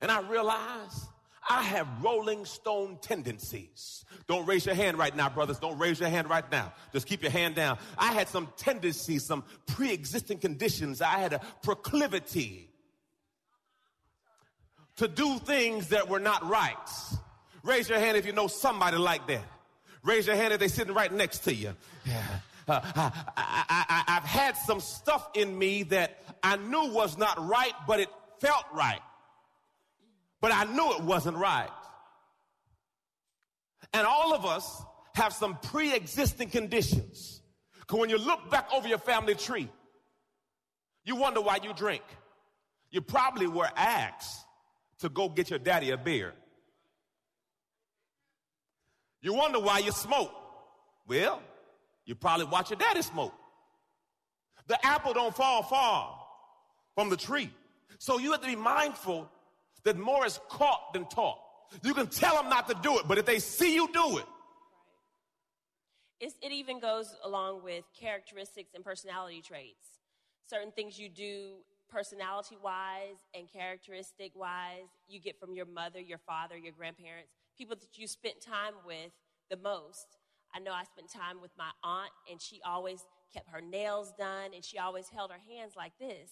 And 0.00 0.10
I 0.10 0.20
realized 0.20 1.08
I 1.48 1.62
have 1.62 1.86
Rolling 2.02 2.44
Stone 2.44 2.98
tendencies. 3.02 4.04
Don't 4.26 4.46
raise 4.46 4.64
your 4.66 4.74
hand 4.74 4.98
right 4.98 5.14
now, 5.14 5.28
brothers. 5.28 5.58
Don't 5.58 5.78
raise 5.78 6.00
your 6.00 6.08
hand 6.08 6.28
right 6.28 6.50
now. 6.50 6.72
Just 6.92 7.06
keep 7.06 7.22
your 7.22 7.30
hand 7.30 7.54
down. 7.54 7.78
I 7.98 8.12
had 8.12 8.28
some 8.28 8.48
tendencies, 8.56 9.26
some 9.26 9.44
pre 9.66 9.92
existing 9.92 10.38
conditions. 10.38 11.02
I 11.02 11.18
had 11.18 11.34
a 11.34 11.40
proclivity 11.62 12.70
to 14.96 15.08
do 15.08 15.38
things 15.38 15.88
that 15.88 16.08
were 16.08 16.20
not 16.20 16.48
right. 16.48 16.76
Raise 17.62 17.88
your 17.88 17.98
hand 17.98 18.16
if 18.16 18.26
you 18.26 18.32
know 18.32 18.46
somebody 18.46 18.96
like 18.96 19.26
that. 19.28 19.44
Raise 20.02 20.26
your 20.26 20.36
hand 20.36 20.52
if 20.52 20.60
they're 20.60 20.68
sitting 20.68 20.94
right 20.94 21.12
next 21.12 21.40
to 21.40 21.54
you. 21.54 21.74
Yeah. 22.06 22.22
Uh, 22.66 22.80
I, 23.36 24.04
have 24.06 24.24
had 24.24 24.56
some 24.56 24.80
stuff 24.80 25.28
in 25.34 25.56
me 25.58 25.82
that 25.84 26.18
I 26.42 26.56
knew 26.56 26.92
was 26.92 27.18
not 27.18 27.46
right, 27.46 27.72
but 27.86 28.00
it 28.00 28.08
felt 28.40 28.64
right. 28.72 29.00
But 30.40 30.52
I 30.52 30.64
knew 30.64 30.92
it 30.92 31.02
wasn't 31.02 31.36
right. 31.36 31.70
And 33.92 34.06
all 34.06 34.34
of 34.34 34.44
us 34.44 34.82
have 35.14 35.32
some 35.32 35.58
pre 35.62 35.94
existing 35.94 36.50
conditions. 36.50 37.40
Because 37.80 37.98
when 37.98 38.10
you 38.10 38.18
look 38.18 38.50
back 38.50 38.72
over 38.72 38.88
your 38.88 38.98
family 38.98 39.34
tree, 39.34 39.68
you 41.04 41.16
wonder 41.16 41.40
why 41.40 41.58
you 41.62 41.72
drink. 41.74 42.02
You 42.90 43.00
probably 43.00 43.46
were 43.46 43.68
asked 43.76 44.44
to 45.00 45.08
go 45.08 45.28
get 45.28 45.50
your 45.50 45.58
daddy 45.58 45.90
a 45.90 45.96
beer. 45.96 46.32
You 49.20 49.34
wonder 49.34 49.58
why 49.58 49.78
you 49.78 49.92
smoke. 49.92 50.32
Well, 51.06 51.42
you 52.06 52.14
probably 52.14 52.46
watch 52.46 52.70
your 52.70 52.78
daddy 52.78 53.02
smoke. 53.02 53.34
The 54.66 54.84
apple 54.84 55.12
don't 55.12 55.34
fall 55.34 55.62
far 55.62 56.18
from 56.94 57.10
the 57.10 57.16
tree. 57.16 57.50
So 57.98 58.18
you 58.18 58.32
have 58.32 58.40
to 58.40 58.46
be 58.46 58.56
mindful 58.56 59.30
that 59.84 59.96
more 59.96 60.26
is 60.26 60.40
caught 60.48 60.92
than 60.92 61.06
taught. 61.06 61.38
You 61.82 61.94
can 61.94 62.06
tell 62.06 62.34
them 62.34 62.48
not 62.48 62.68
to 62.68 62.74
do 62.82 62.98
it, 62.98 63.06
but 63.06 63.18
if 63.18 63.26
they 63.26 63.38
see 63.38 63.74
you 63.74 63.88
do 63.92 64.18
it. 64.18 64.24
It 66.20 66.52
even 66.52 66.80
goes 66.80 67.14
along 67.22 67.62
with 67.64 67.84
characteristics 67.98 68.70
and 68.74 68.84
personality 68.84 69.42
traits. 69.42 70.00
Certain 70.46 70.70
things 70.70 70.98
you 70.98 71.08
do 71.08 71.56
personality 71.90 72.56
wise 72.62 73.18
and 73.34 73.50
characteristic 73.50 74.32
wise, 74.34 74.88
you 75.06 75.20
get 75.20 75.38
from 75.38 75.54
your 75.54 75.66
mother, 75.66 76.00
your 76.00 76.18
father, 76.18 76.56
your 76.56 76.72
grandparents, 76.72 77.30
people 77.58 77.76
that 77.76 77.98
you 77.98 78.06
spent 78.06 78.40
time 78.40 78.74
with 78.86 79.10
the 79.50 79.56
most. 79.56 80.18
I 80.54 80.60
know 80.60 80.72
I 80.72 80.84
spent 80.84 81.10
time 81.10 81.40
with 81.42 81.50
my 81.58 81.70
aunt, 81.82 82.10
and 82.30 82.40
she 82.40 82.60
always 82.64 83.00
kept 83.32 83.48
her 83.50 83.60
nails 83.60 84.12
done, 84.16 84.52
and 84.54 84.64
she 84.64 84.78
always 84.78 85.08
held 85.08 85.30
her 85.32 85.40
hands 85.50 85.74
like 85.76 85.92
this. 85.98 86.30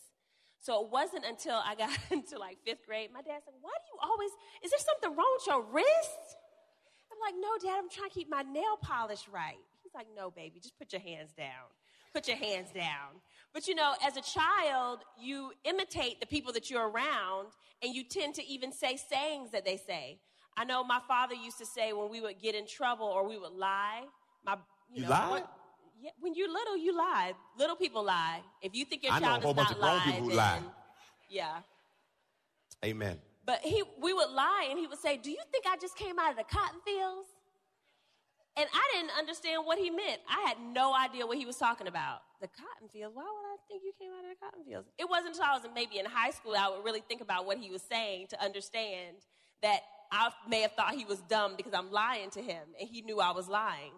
So 0.61 0.85
it 0.85 0.93
wasn't 0.93 1.25
until 1.25 1.61
I 1.65 1.75
got 1.75 1.91
into 2.11 2.39
like 2.39 2.59
fifth 2.65 2.87
grade, 2.87 3.11
my 3.13 3.21
dad 3.23 3.43
said, 3.45 3.55
Why 3.61 3.73
do 3.75 3.87
you 3.93 4.11
always, 4.11 4.31
is 4.63 4.71
there 4.71 4.79
something 4.79 5.17
wrong 5.17 5.37
with 5.37 5.47
your 5.47 5.63
wrist? 5.63 6.39
I'm 7.11 7.19
like, 7.21 7.35
No, 7.41 7.51
dad, 7.61 7.79
I'm 7.79 7.91
trying 7.91 8.11
to 8.11 8.15
keep 8.15 8.31
my 8.31 8.43
nail 8.43 8.79
polish 8.81 9.27
right. 9.31 9.59
He's 9.83 9.93
like, 9.95 10.07
No, 10.17 10.31
baby, 10.31 10.61
just 10.61 10.79
put 10.79 10.93
your 10.93 11.03
hands 11.03 11.33
down. 11.37 11.67
Put 12.15 12.29
your 12.29 12.37
hands 12.37 12.69
down. 12.73 13.21
But 13.53 13.67
you 13.67 13.75
know, 13.75 13.95
as 14.07 14.17
a 14.17 14.21
child, 14.21 15.01
you 15.19 15.53
imitate 15.65 16.21
the 16.21 16.27
people 16.27 16.53
that 16.53 16.71
you're 16.71 16.89
around, 16.89 17.49
and 17.83 17.95
you 17.95 18.05
tend 18.05 18.35
to 18.37 18.45
even 18.47 18.71
say 18.71 18.97
sayings 18.97 19.51
that 19.51 19.65
they 19.65 19.79
say. 19.79 20.21
I 20.57 20.65
know 20.65 20.85
my 20.85 21.01
father 21.09 21.35
used 21.35 21.59
to 21.59 21.67
say 21.67 21.93
when 21.93 22.11
we 22.11 22.21
would 22.21 22.41
get 22.41 22.55
in 22.55 22.67
trouble 22.67 23.07
or 23.07 23.27
we 23.27 23.39
would 23.39 23.53
lie. 23.53 24.03
My, 24.45 24.55
you, 24.93 24.97
you 24.97 25.03
know, 25.03 25.11
lie? 25.11 25.31
What, 25.31 25.51
yeah, 26.01 26.11
when 26.21 26.35
you're 26.35 26.53
little, 26.53 26.77
you 26.77 26.97
lie. 26.97 27.33
Little 27.59 27.77
people 27.77 28.05
lie. 28.05 28.41
If 28.61 28.75
you 28.75 28.85
think 28.85 29.03
your 29.05 29.13
child 29.13 29.45
is 29.45 29.45
not 29.45 29.45
lying, 29.45 29.45
I 29.45 29.45
know 29.45 29.51
a 29.51 29.55
whole 29.55 29.55
bunch 29.55 29.71
of 29.71 29.79
grown 29.79 30.01
people 30.01 30.31
who 30.31 30.37
lie. 30.37 30.61
Yeah. 31.31 31.59
Amen. 32.85 33.19
But 33.45 33.61
he, 33.63 33.83
we 34.01 34.13
would 34.13 34.31
lie, 34.31 34.69
and 34.71 34.79
he 34.79 34.87
would 34.87 34.99
say, 34.99 35.17
"Do 35.17 35.31
you 35.31 35.39
think 35.51 35.65
I 35.67 35.77
just 35.77 35.97
came 35.97 36.19
out 36.19 36.31
of 36.31 36.37
the 36.37 36.45
cotton 36.45 36.81
fields?" 36.85 37.29
And 38.57 38.69
I 38.73 38.91
didn't 38.95 39.17
understand 39.19 39.65
what 39.65 39.79
he 39.79 39.89
meant. 39.89 40.21
I 40.29 40.47
had 40.47 40.59
no 40.61 40.95
idea 40.95 41.27
what 41.27 41.39
he 41.39 41.47
was 41.47 41.57
talking 41.57 41.87
about. 41.87 42.21
The 42.41 42.49
cotton 42.49 42.89
fields. 42.93 43.17
Why 43.17 43.23
would 43.23 43.49
I 43.49 43.57
think 43.67 43.83
you 43.83 43.93
came 43.99 44.11
out 44.13 44.25
of 44.25 44.31
the 44.31 44.45
cotton 44.45 44.65
fields? 44.65 44.89
It 44.99 45.09
wasn't 45.09 45.29
until 45.29 45.45
I 45.45 45.55
was 45.55 45.63
maybe 45.75 45.99
in 45.99 46.05
high 46.05 46.31
school 46.31 46.55
I 46.59 46.69
would 46.69 46.85
really 46.85 47.01
think 47.01 47.23
about 47.23 47.47
what 47.47 47.57
he 47.57 47.71
was 47.71 47.83
saying 47.83 48.27
to 48.29 48.45
understand 48.45 49.25
that 49.63 49.81
I 50.13 50.31
may 50.47 50.61
have 50.61 50.73
thought 50.73 50.95
he 50.95 51.07
was 51.07 51.21
dumb 51.23 51.55
because 51.57 51.73
I'm 51.73 51.91
lying 51.91 52.31
to 52.31 52.43
him 52.43 52.63
and 52.79 52.89
he 52.89 53.01
knew 53.01 53.19
I 53.19 53.31
was 53.33 53.49
lying. 53.49 53.93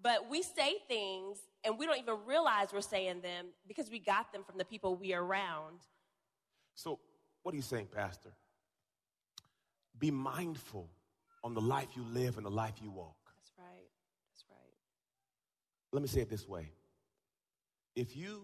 But 0.00 0.28
we 0.28 0.42
say 0.42 0.74
things 0.86 1.38
and 1.64 1.78
we 1.78 1.86
don't 1.86 1.98
even 1.98 2.16
realize 2.26 2.68
we're 2.72 2.82
saying 2.82 3.22
them 3.22 3.46
because 3.66 3.90
we 3.90 3.98
got 3.98 4.30
them 4.30 4.44
from 4.44 4.58
the 4.58 4.64
people 4.66 4.94
we 4.94 5.14
are 5.14 5.24
around. 5.24 5.80
So, 6.74 6.98
what 7.42 7.54
are 7.54 7.56
you 7.56 7.62
saying, 7.62 7.88
Pastor? 7.94 8.28
Be 9.98 10.10
mindful 10.10 10.90
on 11.42 11.54
the 11.54 11.62
life 11.62 11.88
you 11.96 12.04
live 12.12 12.36
and 12.36 12.44
the 12.44 12.50
life 12.50 12.74
you 12.82 12.90
walk. 12.90 13.16
That's 13.38 13.52
right. 13.58 13.88
That's 14.30 14.44
right. 14.50 14.74
Let 15.92 16.02
me 16.02 16.08
say 16.08 16.20
it 16.20 16.28
this 16.28 16.46
way 16.46 16.72
if 17.96 18.14
you 18.16 18.42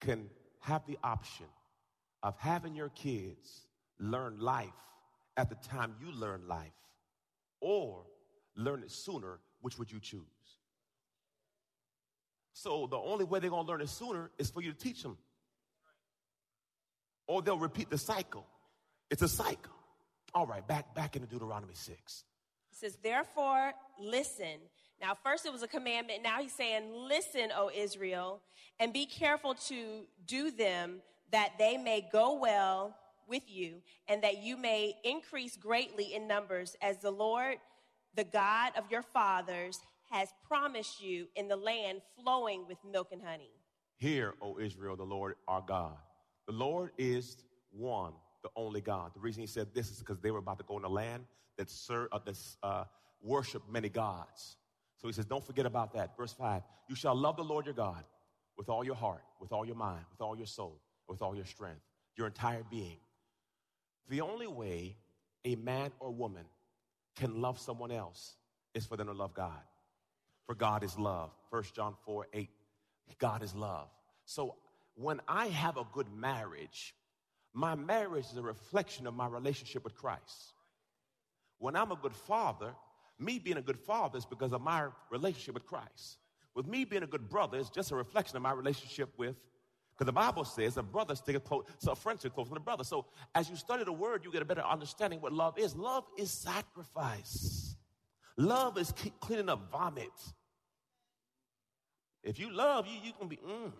can 0.00 0.30
have 0.60 0.86
the 0.86 0.96
option 1.04 1.46
of 2.22 2.38
having 2.38 2.74
your 2.74 2.88
kids 2.90 3.66
learn 3.98 4.38
life 4.38 4.72
at 5.38 5.48
the 5.48 5.54
time 5.54 5.94
you 6.00 6.10
learn 6.10 6.46
life 6.48 6.74
or 7.60 8.04
learn 8.56 8.82
it 8.82 8.90
sooner, 8.90 9.38
which 9.60 9.78
would 9.78 9.90
you 9.90 10.00
choose? 10.00 10.22
So 12.52 12.88
the 12.90 12.96
only 12.96 13.24
way 13.24 13.38
they're 13.38 13.48
going 13.48 13.64
to 13.64 13.70
learn 13.70 13.80
it 13.80 13.88
sooner 13.88 14.32
is 14.36 14.50
for 14.50 14.60
you 14.60 14.72
to 14.72 14.78
teach 14.78 15.00
them. 15.00 15.16
Or 17.28 17.40
they'll 17.40 17.56
repeat 17.56 17.88
the 17.88 17.98
cycle. 17.98 18.44
It's 19.10 19.22
a 19.22 19.28
cycle. 19.28 19.72
All 20.34 20.46
right, 20.46 20.66
back 20.66 20.94
back 20.94 21.14
into 21.14 21.28
Deuteronomy 21.28 21.74
6. 21.74 22.24
It 22.72 22.76
says, 22.76 22.96
"Therefore, 22.96 23.74
listen." 23.98 24.60
Now, 25.00 25.14
first 25.14 25.46
it 25.46 25.52
was 25.52 25.62
a 25.62 25.68
commandment. 25.68 26.22
Now 26.22 26.42
he's 26.42 26.52
saying, 26.52 26.92
"Listen, 26.92 27.52
O 27.52 27.70
Israel, 27.70 28.42
and 28.78 28.92
be 28.92 29.06
careful 29.06 29.54
to 29.54 30.06
do 30.26 30.50
them 30.50 31.02
that 31.30 31.56
they 31.58 31.76
may 31.76 32.00
go 32.00 32.34
well 32.34 32.94
with 33.28 33.42
you, 33.46 33.82
and 34.08 34.22
that 34.22 34.42
you 34.42 34.56
may 34.56 34.94
increase 35.04 35.56
greatly 35.56 36.14
in 36.14 36.26
numbers, 36.26 36.76
as 36.82 36.98
the 36.98 37.10
Lord, 37.10 37.58
the 38.14 38.24
God 38.24 38.72
of 38.76 38.90
your 38.90 39.02
fathers, 39.02 39.78
has 40.10 40.28
promised 40.46 41.02
you 41.02 41.28
in 41.36 41.48
the 41.48 41.56
land 41.56 42.00
flowing 42.20 42.66
with 42.66 42.78
milk 42.90 43.08
and 43.12 43.22
honey. 43.22 43.50
Hear, 43.96 44.34
O 44.40 44.58
Israel, 44.58 44.96
the 44.96 45.04
Lord 45.04 45.34
our 45.46 45.60
God. 45.60 45.96
The 46.46 46.54
Lord 46.54 46.92
is 46.96 47.36
one, 47.70 48.12
the 48.42 48.48
only 48.56 48.80
God. 48.80 49.12
The 49.14 49.20
reason 49.20 49.42
he 49.42 49.46
said 49.46 49.68
this 49.74 49.90
is 49.90 49.98
because 49.98 50.20
they 50.20 50.30
were 50.30 50.38
about 50.38 50.58
to 50.58 50.64
go 50.64 50.78
in 50.78 50.84
a 50.84 50.88
land 50.88 51.24
that 51.58 51.70
uh, 51.90 52.18
uh, 52.62 52.84
worship 53.20 53.62
many 53.70 53.88
gods. 53.88 54.56
So 54.96 55.08
he 55.08 55.12
says, 55.12 55.26
don't 55.26 55.44
forget 55.44 55.66
about 55.66 55.92
that. 55.94 56.16
Verse 56.16 56.32
5 56.32 56.62
You 56.88 56.94
shall 56.94 57.14
love 57.14 57.36
the 57.36 57.44
Lord 57.44 57.66
your 57.66 57.74
God 57.74 58.04
with 58.56 58.68
all 58.68 58.84
your 58.84 58.94
heart, 58.94 59.22
with 59.40 59.52
all 59.52 59.64
your 59.64 59.76
mind, 59.76 60.04
with 60.10 60.20
all 60.20 60.36
your 60.36 60.46
soul, 60.46 60.80
with 61.08 61.22
all 61.22 61.34
your 61.34 61.44
strength, 61.44 61.82
your 62.16 62.26
entire 62.26 62.64
being. 62.70 62.98
The 64.08 64.20
only 64.20 64.46
way 64.46 64.96
a 65.44 65.56
man 65.56 65.90
or 66.00 66.10
woman 66.10 66.44
can 67.16 67.40
love 67.40 67.58
someone 67.58 67.90
else 67.90 68.36
is 68.74 68.86
for 68.86 68.96
them 68.96 69.08
to 69.08 69.12
love 69.12 69.34
God. 69.34 69.62
For 70.46 70.54
God 70.54 70.82
is 70.82 70.98
love. 70.98 71.30
1 71.50 71.62
John 71.74 71.94
4 72.04 72.28
8. 72.32 72.48
God 73.18 73.42
is 73.42 73.54
love. 73.54 73.88
So 74.24 74.56
when 74.94 75.20
I 75.28 75.46
have 75.48 75.76
a 75.76 75.84
good 75.92 76.12
marriage, 76.14 76.94
my 77.52 77.74
marriage 77.74 78.26
is 78.30 78.36
a 78.36 78.42
reflection 78.42 79.06
of 79.06 79.14
my 79.14 79.26
relationship 79.26 79.84
with 79.84 79.94
Christ. 79.94 80.52
When 81.58 81.76
I'm 81.76 81.90
a 81.90 81.96
good 81.96 82.14
father, 82.14 82.74
me 83.18 83.38
being 83.38 83.56
a 83.56 83.62
good 83.62 83.78
father 83.78 84.18
is 84.18 84.24
because 84.24 84.52
of 84.52 84.60
my 84.60 84.88
relationship 85.10 85.54
with 85.54 85.66
Christ. 85.66 86.18
With 86.54 86.66
me 86.66 86.84
being 86.84 87.02
a 87.02 87.06
good 87.06 87.28
brother, 87.28 87.58
it's 87.58 87.70
just 87.70 87.90
a 87.90 87.96
reflection 87.96 88.36
of 88.36 88.42
my 88.42 88.52
relationship 88.52 89.10
with, 89.16 89.36
because 89.98 90.06
the 90.06 90.12
Bible 90.12 90.44
says 90.44 90.76
a 90.76 90.82
brother 90.82 91.16
sticketh 91.16 91.44
close, 91.44 91.64
so 91.78 91.90
a 91.90 91.96
friend 91.96 92.20
sticketh 92.20 92.36
closer 92.36 92.50
than 92.50 92.58
a 92.58 92.60
brother. 92.60 92.84
So 92.84 93.06
as 93.34 93.50
you 93.50 93.56
study 93.56 93.82
the 93.82 93.92
word, 93.92 94.24
you 94.24 94.30
get 94.30 94.42
a 94.42 94.44
better 94.44 94.62
understanding 94.62 95.20
what 95.20 95.32
love 95.32 95.58
is. 95.58 95.74
Love 95.74 96.04
is 96.16 96.30
sacrifice. 96.30 97.74
Love 98.36 98.78
is 98.78 98.94
cleaning 99.18 99.48
up 99.48 99.72
vomit. 99.72 100.12
If 102.22 102.38
you 102.38 102.52
love, 102.52 102.86
you 102.86 103.00
you 103.02 103.12
can 103.18 103.26
be, 103.26 103.38
mm, 103.38 103.72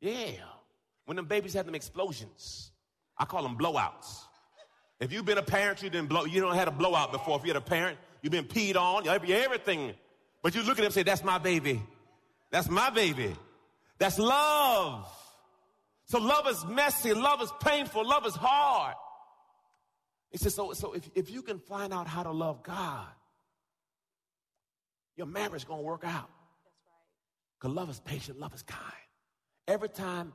yeah. 0.00 0.42
When 1.04 1.16
them 1.16 1.26
babies 1.26 1.54
have 1.54 1.66
them 1.66 1.76
explosions, 1.76 2.72
I 3.16 3.24
call 3.24 3.44
them 3.44 3.56
blowouts. 3.56 4.24
If 4.98 5.12
you've 5.12 5.24
been 5.24 5.38
a 5.38 5.42
parent, 5.42 5.82
you 5.82 5.88
didn't 5.88 6.08
blow, 6.08 6.24
you 6.24 6.40
don't 6.40 6.56
had 6.56 6.66
a 6.66 6.72
blowout 6.72 7.12
before. 7.12 7.38
If 7.38 7.44
you 7.44 7.50
had 7.50 7.56
a 7.56 7.60
parent, 7.60 7.96
you've 8.22 8.32
been 8.32 8.46
peed 8.46 8.74
on, 8.74 9.06
everything. 9.06 9.94
But 10.42 10.56
you 10.56 10.62
look 10.62 10.72
at 10.72 10.76
them 10.78 10.86
and 10.86 10.94
say, 10.94 11.04
that's 11.04 11.22
my 11.22 11.38
baby. 11.38 11.80
That's 12.50 12.68
my 12.68 12.90
baby. 12.90 13.36
That's 13.98 14.18
love. 14.18 15.08
So 16.08 16.18
love 16.18 16.48
is 16.48 16.64
messy, 16.64 17.12
love 17.12 17.42
is 17.42 17.52
painful, 17.60 18.06
love 18.06 18.26
is 18.26 18.34
hard. 18.34 18.94
He 20.30 20.38
says, 20.38 20.54
so, 20.54 20.72
so 20.72 20.92
if, 20.94 21.08
if 21.14 21.30
you 21.30 21.42
can 21.42 21.58
find 21.58 21.92
out 21.92 22.06
how 22.06 22.22
to 22.22 22.30
love 22.30 22.62
God, 22.62 23.08
your 25.16 25.26
marriage 25.26 25.62
is 25.62 25.64
going 25.64 25.80
to 25.80 25.86
work 25.86 26.04
out. 26.04 26.30
Because 27.58 27.74
love 27.74 27.90
is 27.90 28.00
patient, 28.00 28.38
love 28.38 28.54
is 28.54 28.62
kind. 28.62 28.82
Every 29.66 29.88
time 29.88 30.32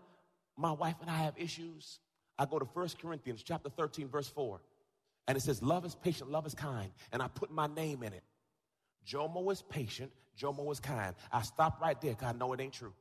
my 0.58 0.72
wife 0.72 0.96
and 1.02 1.10
I 1.10 1.18
have 1.18 1.34
issues, 1.38 2.00
I 2.38 2.46
go 2.46 2.60
to 2.60 2.66
1 2.66 2.90
Corinthians 3.02 3.42
chapter 3.44 3.70
13, 3.70 4.10
verse 4.10 4.28
4. 4.28 4.62
And 5.28 5.38
it 5.38 5.42
says, 5.42 5.64
Love 5.64 5.86
is 5.86 5.96
patient, 5.96 6.30
love 6.30 6.46
is 6.46 6.54
kind. 6.54 6.92
And 7.12 7.22
I 7.22 7.28
put 7.30 7.50
my 7.50 7.68
name 7.68 8.04
in 8.04 8.14
it. 8.14 8.24
Jomo 9.08 9.52
is 9.52 9.62
patient, 9.62 10.12
Jomo 10.40 10.72
is 10.72 10.80
kind. 10.80 11.16
I 11.32 11.42
stop 11.42 11.82
right 11.82 12.00
there 12.00 12.12
because 12.12 12.28
I 12.28 12.38
know 12.38 12.54
it 12.54 12.60
ain't 12.60 12.74
true. 12.74 12.94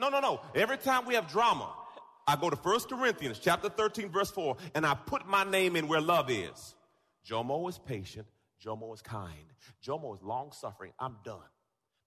No, 0.00 0.08
no, 0.08 0.18
no. 0.18 0.40
Every 0.54 0.78
time 0.78 1.04
we 1.04 1.14
have 1.14 1.28
drama, 1.28 1.70
I 2.26 2.34
go 2.34 2.48
to 2.48 2.56
1 2.56 2.80
Corinthians 2.88 3.38
chapter 3.38 3.68
13, 3.68 4.08
verse 4.08 4.30
4, 4.30 4.56
and 4.74 4.86
I 4.86 4.94
put 4.94 5.28
my 5.28 5.44
name 5.44 5.76
in 5.76 5.88
where 5.88 6.00
love 6.00 6.30
is. 6.30 6.74
Jomo 7.28 7.68
is 7.68 7.76
patient, 7.76 8.26
Jomo 8.64 8.94
is 8.94 9.02
kind. 9.02 9.34
Jomo 9.84 10.14
is 10.14 10.22
long 10.22 10.52
suffering. 10.52 10.92
I'm 10.98 11.16
done. 11.22 11.38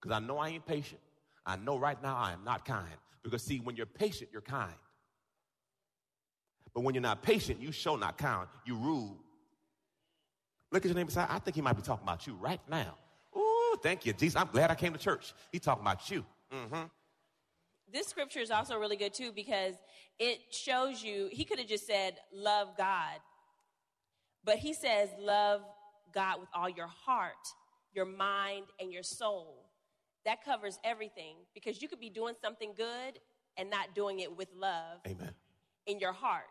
Because 0.01 0.15
I 0.15 0.25
know 0.25 0.39
I 0.39 0.49
ain't 0.49 0.65
patient. 0.65 1.01
I 1.45 1.55
know 1.55 1.77
right 1.77 2.01
now 2.01 2.17
I 2.17 2.33
am 2.33 2.43
not 2.43 2.65
kind. 2.65 2.95
Because 3.21 3.43
see, 3.43 3.59
when 3.59 3.75
you're 3.75 3.85
patient, 3.85 4.31
you're 4.33 4.41
kind. 4.41 4.73
But 6.73 6.83
when 6.83 6.95
you're 6.95 7.01
not 7.03 7.21
patient, 7.21 7.61
you 7.61 7.71
show 7.71 7.95
not 7.95 8.17
kind. 8.17 8.47
You 8.65 8.75
rude. 8.75 9.17
Look 10.71 10.83
at 10.83 10.89
your 10.89 10.95
neighbor 10.95 11.11
side. 11.11 11.27
I 11.29 11.37
think 11.37 11.55
he 11.55 11.61
might 11.61 11.75
be 11.75 11.83
talking 11.83 12.03
about 12.03 12.25
you 12.25 12.33
right 12.35 12.59
now. 12.67 12.95
Ooh, 13.37 13.77
thank 13.83 14.05
you, 14.05 14.13
Jesus. 14.13 14.35
I'm 14.35 14.49
glad 14.51 14.71
I 14.71 14.75
came 14.75 14.93
to 14.93 14.99
church. 14.99 15.33
He's 15.51 15.61
talking 15.61 15.83
about 15.83 16.09
you. 16.09 16.25
Mm-hmm. 16.51 16.83
This 17.93 18.07
scripture 18.07 18.39
is 18.39 18.49
also 18.49 18.77
really 18.77 18.97
good 18.97 19.13
too 19.13 19.31
because 19.31 19.75
it 20.19 20.39
shows 20.51 21.03
you, 21.03 21.29
he 21.31 21.45
could 21.45 21.59
have 21.59 21.67
just 21.67 21.85
said, 21.85 22.15
love 22.33 22.69
God. 22.75 23.19
But 24.43 24.57
he 24.57 24.73
says, 24.73 25.09
love 25.19 25.61
God 26.13 26.39
with 26.39 26.49
all 26.55 26.67
your 26.67 26.87
heart, 26.87 27.33
your 27.93 28.05
mind, 28.05 28.65
and 28.79 28.91
your 28.91 29.03
soul. 29.03 29.69
That 30.25 30.43
covers 30.43 30.79
everything 30.83 31.35
because 31.53 31.81
you 31.81 31.87
could 31.87 31.99
be 31.99 32.09
doing 32.09 32.33
something 32.41 32.73
good 32.75 33.19
and 33.57 33.69
not 33.69 33.93
doing 33.93 34.19
it 34.19 34.35
with 34.35 34.49
love. 34.55 34.99
Amen. 35.05 35.31
In 35.85 35.99
your 35.99 36.13
heart. 36.13 36.45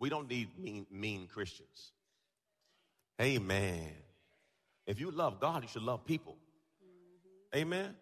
We 0.00 0.08
don't 0.08 0.28
need 0.28 0.48
mean, 0.58 0.86
mean 0.90 1.28
Christians. 1.28 1.92
Amen. 3.22 3.92
If 4.86 5.00
you 5.00 5.10
love 5.10 5.40
God, 5.40 5.62
you 5.62 5.68
should 5.68 5.82
love 5.82 6.04
people. 6.04 6.36
Mm-hmm. 6.82 7.58
Amen. 7.58 7.94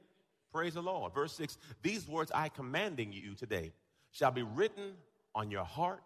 Praise 0.53 0.75
the 0.75 0.83
Lord. 0.83 1.15
Verse 1.15 1.35
6 1.35 1.57
These 1.83 2.07
words 2.07 2.31
I 2.35 2.49
commanding 2.49 3.13
you 3.13 3.35
today 3.35 3.73
shall 4.11 4.31
be 4.31 4.43
written 4.43 4.93
on 5.35 5.51
your 5.51 5.65
heart, 5.65 6.03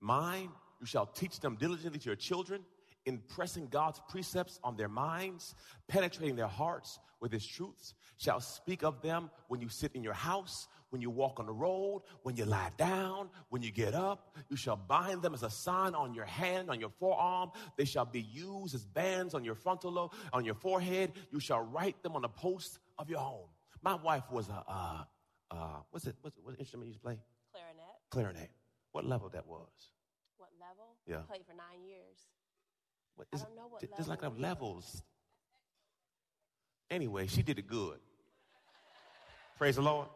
mind. 0.00 0.50
You 0.80 0.86
shall 0.86 1.06
teach 1.06 1.38
them 1.38 1.56
diligently 1.56 2.00
to 2.00 2.06
your 2.06 2.16
children 2.16 2.64
impressing 3.06 3.68
God's 3.68 4.00
precepts 4.08 4.58
on 4.62 4.76
their 4.76 4.88
minds, 4.88 5.54
penetrating 5.88 6.36
their 6.36 6.46
hearts 6.46 6.98
with 7.20 7.32
his 7.32 7.46
truths, 7.46 7.94
shall 8.16 8.40
speak 8.40 8.82
of 8.82 9.00
them 9.02 9.30
when 9.48 9.60
you 9.60 9.68
sit 9.68 9.92
in 9.94 10.02
your 10.02 10.12
house, 10.12 10.68
when 10.90 11.00
you 11.00 11.10
walk 11.10 11.40
on 11.40 11.46
the 11.46 11.52
road, 11.52 12.02
when 12.22 12.36
you 12.36 12.44
lie 12.44 12.70
down, 12.76 13.28
when 13.48 13.62
you 13.62 13.70
get 13.70 13.94
up. 13.94 14.36
You 14.50 14.56
shall 14.56 14.76
bind 14.76 15.22
them 15.22 15.32
as 15.32 15.42
a 15.42 15.50
sign 15.50 15.94
on 15.94 16.14
your 16.14 16.24
hand, 16.24 16.68
on 16.68 16.80
your 16.80 16.90
forearm. 16.90 17.50
They 17.76 17.84
shall 17.84 18.04
be 18.04 18.20
used 18.20 18.74
as 18.74 18.84
bands 18.84 19.34
on 19.34 19.44
your 19.44 19.54
frontal 19.54 19.92
lobe, 19.92 20.12
on 20.32 20.44
your 20.44 20.54
forehead. 20.54 21.12
You 21.30 21.40
shall 21.40 21.62
write 21.62 22.02
them 22.02 22.14
on 22.14 22.22
the 22.22 22.28
post 22.28 22.78
of 23.02 23.10
your 23.10 23.18
home. 23.18 23.48
My 23.82 23.94
wife 23.94 24.24
was 24.30 24.48
a, 24.48 24.64
uh, 24.66 25.04
uh, 25.50 25.56
what's 25.90 26.06
it, 26.06 26.16
what's, 26.22 26.36
what 26.42 26.58
instrument 26.58 26.90
you 26.90 26.98
play? 26.98 27.18
Clarinet. 27.52 28.10
Clarinet. 28.10 28.50
What 28.92 29.04
level 29.04 29.28
that 29.30 29.46
was? 29.46 29.68
What 30.38 30.50
level? 30.60 30.96
Yeah. 31.06 31.18
I 31.18 31.20
played 31.22 31.46
for 31.46 31.54
nine 31.54 31.84
years. 31.86 32.16
What, 33.16 33.26
I 33.34 33.36
don't 33.38 33.56
know 33.56 33.68
what 33.68 33.82
there's 33.96 34.08
like 34.08 34.22
level. 34.22 34.40
levels. 34.40 35.02
Anyway, 36.90 37.26
she 37.26 37.42
did 37.42 37.58
it 37.58 37.66
good. 37.66 37.98
Praise 39.58 39.76
the 39.76 39.82
Lord. 39.82 40.08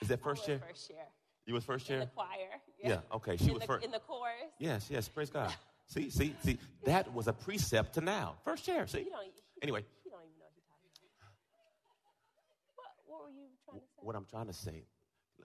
Is 0.00 0.08
that 0.08 0.22
first 0.22 0.46
year? 0.46 0.60
First 0.66 0.90
year. 0.90 1.04
You 1.46 1.54
was 1.54 1.64
first 1.64 1.88
In 1.90 2.00
the 2.00 2.06
choir. 2.06 2.60
Yeah, 2.82 3.00
okay. 3.14 3.36
She 3.36 3.46
in 3.46 3.54
was 3.54 3.62
the, 3.62 3.66
first. 3.66 3.84
In 3.84 3.90
the 3.90 4.00
chorus. 4.00 4.52
Yes, 4.58 4.88
yes. 4.90 5.08
Praise 5.08 5.30
God. 5.30 5.52
see, 5.86 6.10
see, 6.10 6.34
see. 6.44 6.58
That 6.84 7.12
was 7.14 7.26
a 7.26 7.32
precept 7.32 7.94
to 7.94 8.02
now. 8.02 8.36
First 8.44 8.68
year. 8.68 8.86
See. 8.86 8.98
You 8.98 9.10
don't, 9.10 9.26
Anyway, 9.62 9.82
You 10.04 10.12
don't 10.12 10.22
even 10.22 10.38
know 10.38 10.46
what 10.46 10.54
you're 10.54 10.68
talking 10.68 11.10
about. 11.18 11.34
What, 12.76 12.90
what 13.06 13.24
were 13.24 13.34
you 13.34 13.48
trying 13.64 13.80
to 13.80 13.86
say? 13.86 13.87
What 14.02 14.16
I'm 14.16 14.24
trying 14.24 14.46
to 14.46 14.52
say. 14.52 14.84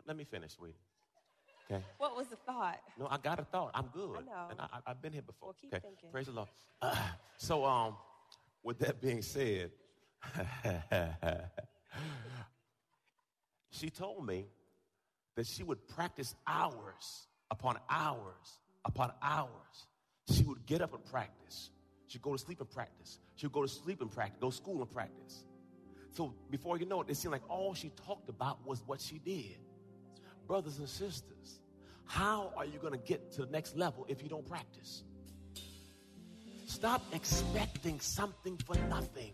Let, 0.07 0.17
me 0.17 0.23
finish, 0.23 0.53
sweetie. 0.53 0.75
Okay. 1.71 1.83
What 1.97 2.15
was 2.15 2.27
the 2.27 2.35
thought? 2.35 2.79
No, 2.99 3.07
I 3.09 3.17
got 3.17 3.39
a 3.39 3.43
thought. 3.43 3.71
I'm 3.73 3.87
good. 3.93 4.17
I 4.17 4.21
know. 4.21 4.47
And 4.49 4.59
I, 4.59 4.67
I, 4.85 4.89
have 4.89 5.01
been 5.01 5.13
here 5.13 5.21
before. 5.21 5.49
Well, 5.49 5.55
keep 5.59 5.73
okay. 5.73 5.81
thinking. 5.81 6.09
Praise 6.11 6.25
the 6.25 6.33
Lord. 6.33 6.49
Uh, 6.81 6.95
so, 7.37 7.63
um, 7.65 7.95
with 8.63 8.79
that 8.79 9.01
being 9.01 9.21
said, 9.21 9.71
she 13.69 13.89
told 13.89 14.25
me 14.25 14.45
that 15.35 15.45
she 15.47 15.63
would 15.63 15.87
practice 15.87 16.35
hours 16.47 17.27
upon 17.51 17.77
hours 17.89 18.59
upon 18.85 19.11
hours. 19.21 19.87
She 20.29 20.43
would 20.43 20.65
get 20.65 20.81
up 20.81 20.93
and 20.93 21.03
practice. 21.05 21.71
She'd 22.07 22.21
go 22.21 22.33
to 22.33 22.37
sleep 22.37 22.59
and 22.59 22.69
practice. 22.69 23.19
She'd 23.35 23.51
go 23.51 23.61
to 23.61 23.67
sleep 23.67 24.01
and 24.01 24.11
practice, 24.11 24.37
go 24.39 24.49
to 24.49 24.55
school 24.55 24.81
and 24.81 24.91
practice. 24.91 25.45
So 26.13 26.33
before 26.49 26.77
you 26.77 26.85
know 26.85 27.01
it, 27.01 27.09
it 27.09 27.17
seemed 27.17 27.31
like 27.31 27.49
all 27.49 27.73
she 27.73 27.89
talked 27.89 28.29
about 28.29 28.65
was 28.65 28.83
what 28.85 29.01
she 29.01 29.19
did. 29.19 29.57
Brothers 30.47 30.77
and 30.77 30.87
sisters, 30.87 31.59
how 32.05 32.53
are 32.55 32.65
you 32.65 32.77
going 32.79 32.93
to 32.93 32.99
get 32.99 33.31
to 33.33 33.45
the 33.45 33.51
next 33.51 33.75
level 33.75 34.05
if 34.07 34.21
you 34.21 34.29
don't 34.29 34.45
practice? 34.45 35.03
Stop 36.67 37.01
expecting 37.13 37.99
something 37.99 38.57
for 38.57 38.75
nothing. 38.89 39.33